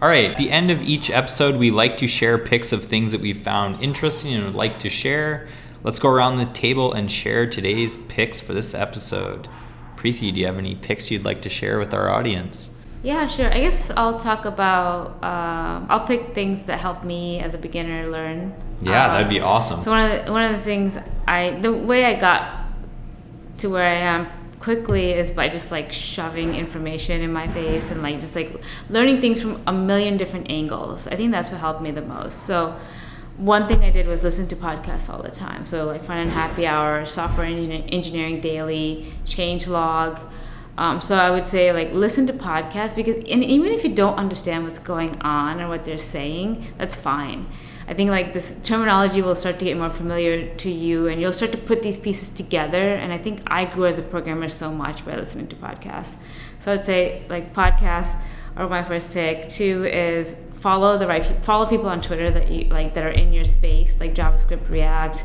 [0.00, 3.10] All right, at the end of each episode, we like to share pics of things
[3.12, 5.48] that we found interesting and would like to share.
[5.82, 9.48] Let's go around the table and share today's picks for this episode.
[9.96, 12.70] Preethi, do you have any picks you'd like to share with our audience?
[13.02, 13.52] Yeah, sure.
[13.52, 15.22] I guess I'll talk about.
[15.22, 18.54] Uh, I'll pick things that help me as a beginner learn.
[18.80, 19.82] Yeah, um, that'd be awesome.
[19.82, 20.96] So one of the, one of the things
[21.26, 22.66] I the way I got
[23.58, 24.28] to where I am
[24.60, 29.20] quickly is by just like shoving information in my face and like just like learning
[29.20, 31.06] things from a million different angles.
[31.06, 32.42] I think that's what helped me the most.
[32.42, 32.76] So
[33.36, 35.64] one thing I did was listen to podcasts all the time.
[35.64, 40.20] So like Front End Happy Hour, Software Engineering Daily, Changelog.
[40.76, 44.16] Um, so I would say like listen to podcasts because and even if you don't
[44.16, 47.46] understand what's going on or what they're saying, that's fine.
[47.88, 51.32] I think like this terminology will start to get more familiar to you and you'll
[51.32, 52.92] start to put these pieces together.
[52.94, 56.18] And I think I grew as a programmer so much by listening to podcasts.
[56.60, 58.14] So I'd say like podcasts
[58.56, 59.48] are my first pick.
[59.48, 63.32] Two is follow the right follow people on Twitter that you like that are in
[63.32, 65.24] your space, like JavaScript, React,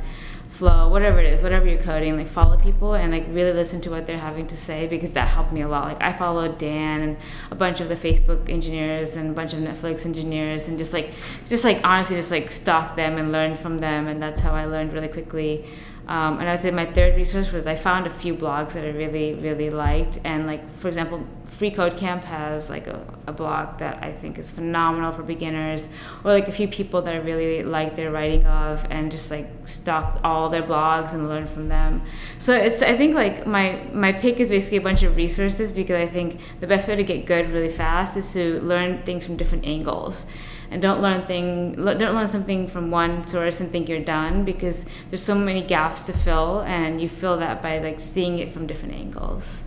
[0.54, 2.16] Flow, whatever it is, whatever you're coding.
[2.16, 5.28] Like follow people and like really listen to what they're having to say because that
[5.28, 5.86] helped me a lot.
[5.86, 7.18] Like I followed Dan and
[7.50, 11.12] a bunch of the Facebook engineers and a bunch of Netflix engineers and just like
[11.48, 14.66] just like honestly just like stalk them and learn from them and that's how I
[14.66, 15.66] learned really quickly.
[16.08, 18.84] Um, and I would say my third resource was I found a few blogs that
[18.84, 20.20] I really, really liked.
[20.24, 21.26] And like, for example,
[21.64, 25.88] Free Code Camp has like a, a blog that I think is phenomenal for beginners,
[26.26, 29.48] or like a few people that I really like their writing of, and just like
[29.64, 32.02] stalk all their blogs and learn from them.
[32.38, 35.96] So it's I think like my my pick is basically a bunch of resources because
[35.96, 39.38] I think the best way to get good really fast is to learn things from
[39.38, 40.26] different angles
[40.70, 44.86] and don't learn thing don't learn something from one source and think you're done because
[45.10, 48.68] there's so many gaps to fill and you fill that by like seeing it from
[48.68, 49.63] different angles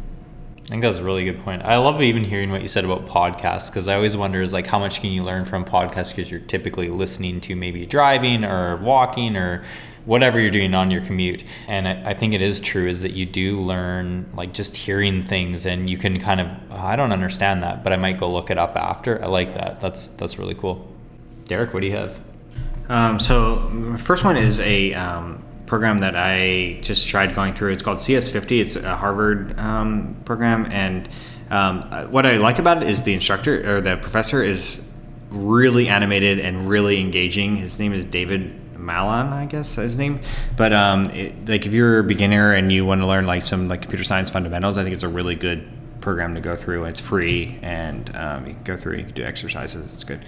[0.66, 1.62] I think that's a really good point.
[1.62, 4.66] I love even hearing what you said about podcasts because I always wonder is like
[4.66, 8.74] how much can you learn from podcasts because you're typically listening to maybe driving or
[8.78, 9.64] walking or
[10.06, 11.44] whatever you're doing on your commute.
[11.68, 15.22] And I, I, think it is true is that you do learn like just hearing
[15.22, 18.32] things and you can kind of oh, I don't understand that, but I might go
[18.32, 19.22] look it up after.
[19.22, 19.80] I like that.
[19.80, 20.84] That's that's really cool.
[21.44, 22.20] Derek, what do you have?
[22.88, 27.72] Um, so my first one is a um, program that I just tried going through.
[27.72, 28.60] It's called CS50.
[28.60, 31.08] It's a Harvard um, program, and
[31.50, 34.88] um, what I like about it is the instructor or the professor is
[35.30, 37.56] really animated and really engaging.
[37.56, 40.20] His name is David Malan, I guess his name.
[40.56, 43.68] But um, it, like if you're a beginner and you want to learn like some
[43.68, 45.66] like computer science fundamentals, I think it's a really good
[46.00, 46.84] program to go through.
[46.84, 48.98] It's free and um, you can go through.
[48.98, 49.92] You can do exercises.
[49.92, 50.24] It's good.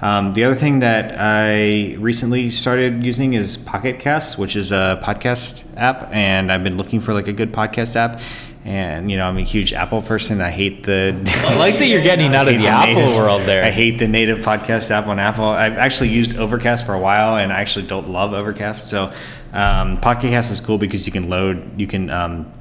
[0.00, 5.00] Um, the other thing that I recently started using is Pocket Cast, which is a
[5.02, 8.20] podcast app, and I've been looking for like a good podcast app.
[8.64, 10.40] And you know, I'm a huge Apple person.
[10.40, 11.14] I hate the.
[11.46, 13.64] I like that you're getting out of the Apple native- world there.
[13.64, 15.44] I hate the native podcast app on Apple.
[15.44, 18.88] I've actually used Overcast for a while, and I actually don't love Overcast.
[18.90, 19.12] So,
[19.52, 22.52] um, Pocket Cast is cool because you can load, you can um,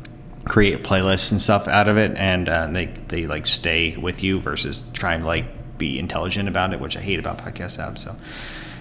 [0.46, 4.40] create playlists and stuff out of it, and uh, they they like stay with you
[4.40, 5.46] versus trying to like
[5.78, 8.00] be intelligent about it, which I hate about podcast apps.
[8.00, 8.16] So.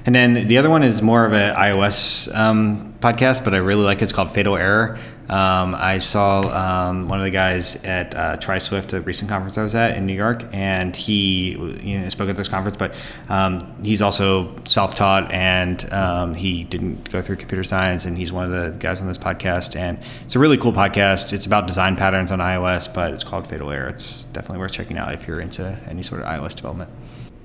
[0.07, 3.84] And then the other one is more of an iOS um, podcast, but I really
[3.84, 4.05] like it.
[4.05, 4.99] It's called Fatal Error.
[5.29, 8.59] Um, I saw um, one of the guys at uh, try!
[8.59, 11.53] Swift, the recent conference I was at in New York, and he
[11.83, 12.77] you know, spoke at this conference.
[12.77, 12.95] But
[13.29, 18.45] um, he's also self-taught, and um, he didn't go through computer science, and he's one
[18.45, 19.77] of the guys on this podcast.
[19.77, 21.33] And it's a really cool podcast.
[21.33, 23.89] It's about design patterns on iOS, but it's called Fatal Error.
[23.89, 26.91] It's definitely worth checking out if you're into any sort of iOS development.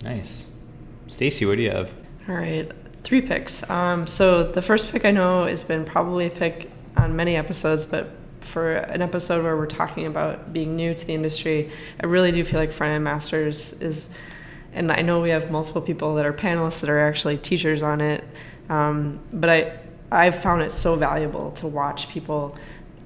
[0.03, 0.49] Nice.
[1.07, 1.93] Stacy, what do you have?
[2.27, 2.71] All right,
[3.03, 3.67] three picks.
[3.69, 6.69] Um, so the first pick I know has been probably a pick
[6.99, 11.13] on many episodes, but for an episode where we're talking about being new to the
[11.13, 11.71] industry,
[12.01, 14.09] I really do feel like Front End Masters is,
[14.73, 18.01] and I know we have multiple people that are panelists that are actually teachers on
[18.01, 18.23] it,
[18.69, 19.79] um, but I
[20.11, 22.57] I've found it so valuable to watch people.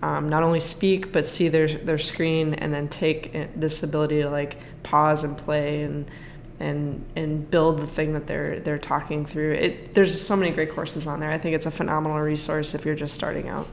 [0.02, 4.30] Um, not only speak but see their their screen and then take this ability to
[4.30, 6.12] like pause and play and
[6.60, 9.54] and and build the thing that they're they're talking through.
[9.54, 11.32] It there's so many great courses on there.
[11.32, 13.68] I think it's a phenomenal resource if you're just starting out.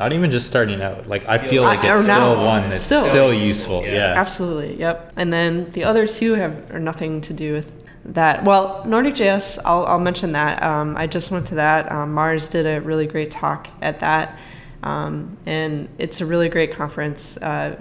[0.00, 1.08] Not even just starting out.
[1.08, 2.32] Like I feel like Or it's now.
[2.32, 3.04] still one that's Still.
[3.04, 3.84] still, useful.
[3.84, 4.14] Yeah.
[4.16, 5.12] Absolutely, yep.
[5.18, 8.44] And then the other two have are nothing to do with that.
[8.44, 10.62] Well, Nordic.js, I'll, I'll mention that.
[10.62, 11.92] Um, I just went to that.
[11.92, 14.38] Um, Mars did a really great talk at that.
[14.82, 17.78] Um, and it's a really great conference, uh,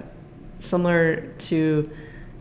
[0.59, 1.89] similar to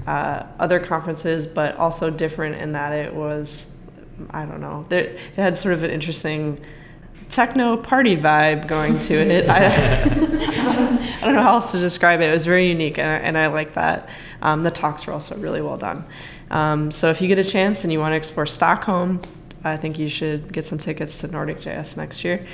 [0.08, 3.78] uh, other conferences, but also different in that it was,
[4.30, 6.60] I don't know, there, it had sort of an interesting
[7.30, 9.48] techno party vibe going to it.
[9.48, 9.66] I,
[11.20, 12.28] I don't know how else to describe it.
[12.28, 14.08] It was very unique, and I, and I like that.
[14.42, 16.04] Um, the talks were also really well done.
[16.50, 19.20] Um, so if you get a chance and you want to explore Stockholm,
[19.64, 22.46] I think you should get some tickets to Nordic.js next year.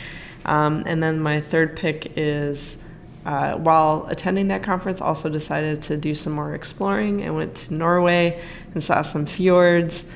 [0.45, 2.83] Um, and then my third pick is
[3.25, 7.27] uh, while attending that conference, also decided to do some more exploring.
[7.27, 10.11] I went to Norway and saw some fjords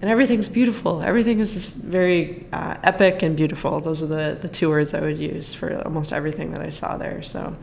[0.00, 1.02] and everything's beautiful.
[1.02, 3.80] Everything is just very uh, epic and beautiful.
[3.80, 6.96] Those are the, the two words I would use for almost everything that I saw
[6.96, 7.22] there.
[7.22, 7.56] So,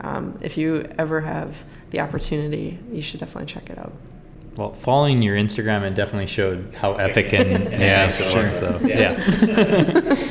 [0.00, 3.92] um, if you ever have the opportunity, you should definitely check it out.
[4.56, 8.42] Well, following your Instagram, it definitely showed how epic and, and Yeah, nice it sure.
[8.44, 8.58] was.
[8.58, 10.28] So yeah.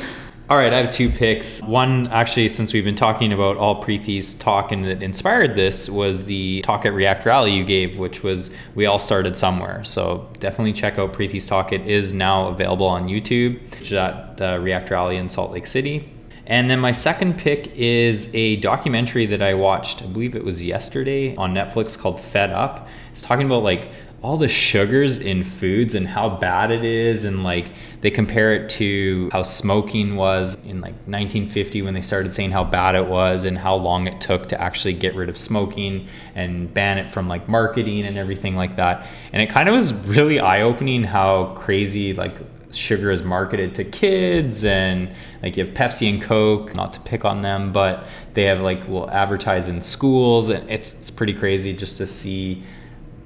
[0.50, 1.60] All right, I have two picks.
[1.60, 6.26] One, actually, since we've been talking about all Preethi's talk and that inspired this, was
[6.26, 9.84] the talk at React Rally you gave, which was we all started somewhere.
[9.84, 11.72] So definitely check out Preethi's talk.
[11.72, 13.60] It is now available on YouTube.
[13.80, 16.12] It's at uh, React Rally in Salt Lake City.
[16.46, 20.64] And then my second pick is a documentary that I watched, I believe it was
[20.64, 22.88] yesterday on Netflix called Fed Up.
[23.12, 23.92] It's talking about like
[24.22, 27.70] all the sugars in foods and how bad it is and like
[28.02, 32.62] they compare it to how smoking was in like 1950 when they started saying how
[32.62, 36.72] bad it was and how long it took to actually get rid of smoking and
[36.74, 39.06] ban it from like marketing and everything like that.
[39.32, 42.36] And it kind of was really eye-opening how crazy like
[42.72, 45.10] sugar is marketed to kids and
[45.42, 48.86] like you have Pepsi and Coke, not to pick on them, but they have like
[48.86, 52.62] will advertise in schools and it's it's pretty crazy just to see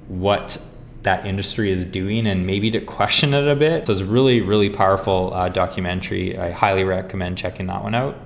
[0.07, 0.63] what
[1.05, 3.87] that industry is doing and maybe to question it a bit.
[3.87, 6.37] So it's a really, really powerful uh, documentary.
[6.37, 8.17] I highly recommend checking that one out.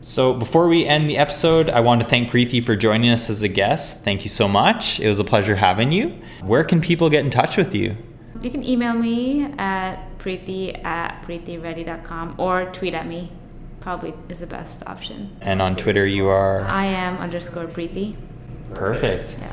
[0.00, 3.42] So before we end the episode, I want to thank Preethi for joining us as
[3.42, 4.02] a guest.
[4.04, 5.00] Thank you so much.
[5.00, 6.18] It was a pleasure having you.
[6.42, 7.96] Where can people get in touch with you?
[8.40, 13.30] You can email me at preethi at preetiready.com or tweet at me.
[13.80, 15.36] Probably is the best option.
[15.40, 18.16] And on Twitter, you are I am underscore Preethi.
[18.74, 19.36] perfect.
[19.40, 19.52] Yeah.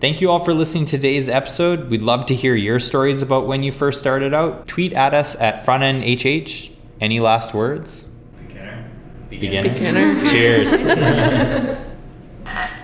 [0.00, 1.90] Thank you all for listening to today's episode.
[1.90, 4.66] We'd love to hear your stories about when you first started out.
[4.66, 6.72] Tweet at us at frontendhh.
[7.02, 8.06] Any last words?
[9.28, 9.68] Beginner.
[9.68, 10.14] Beginner.
[10.30, 11.80] Cheers.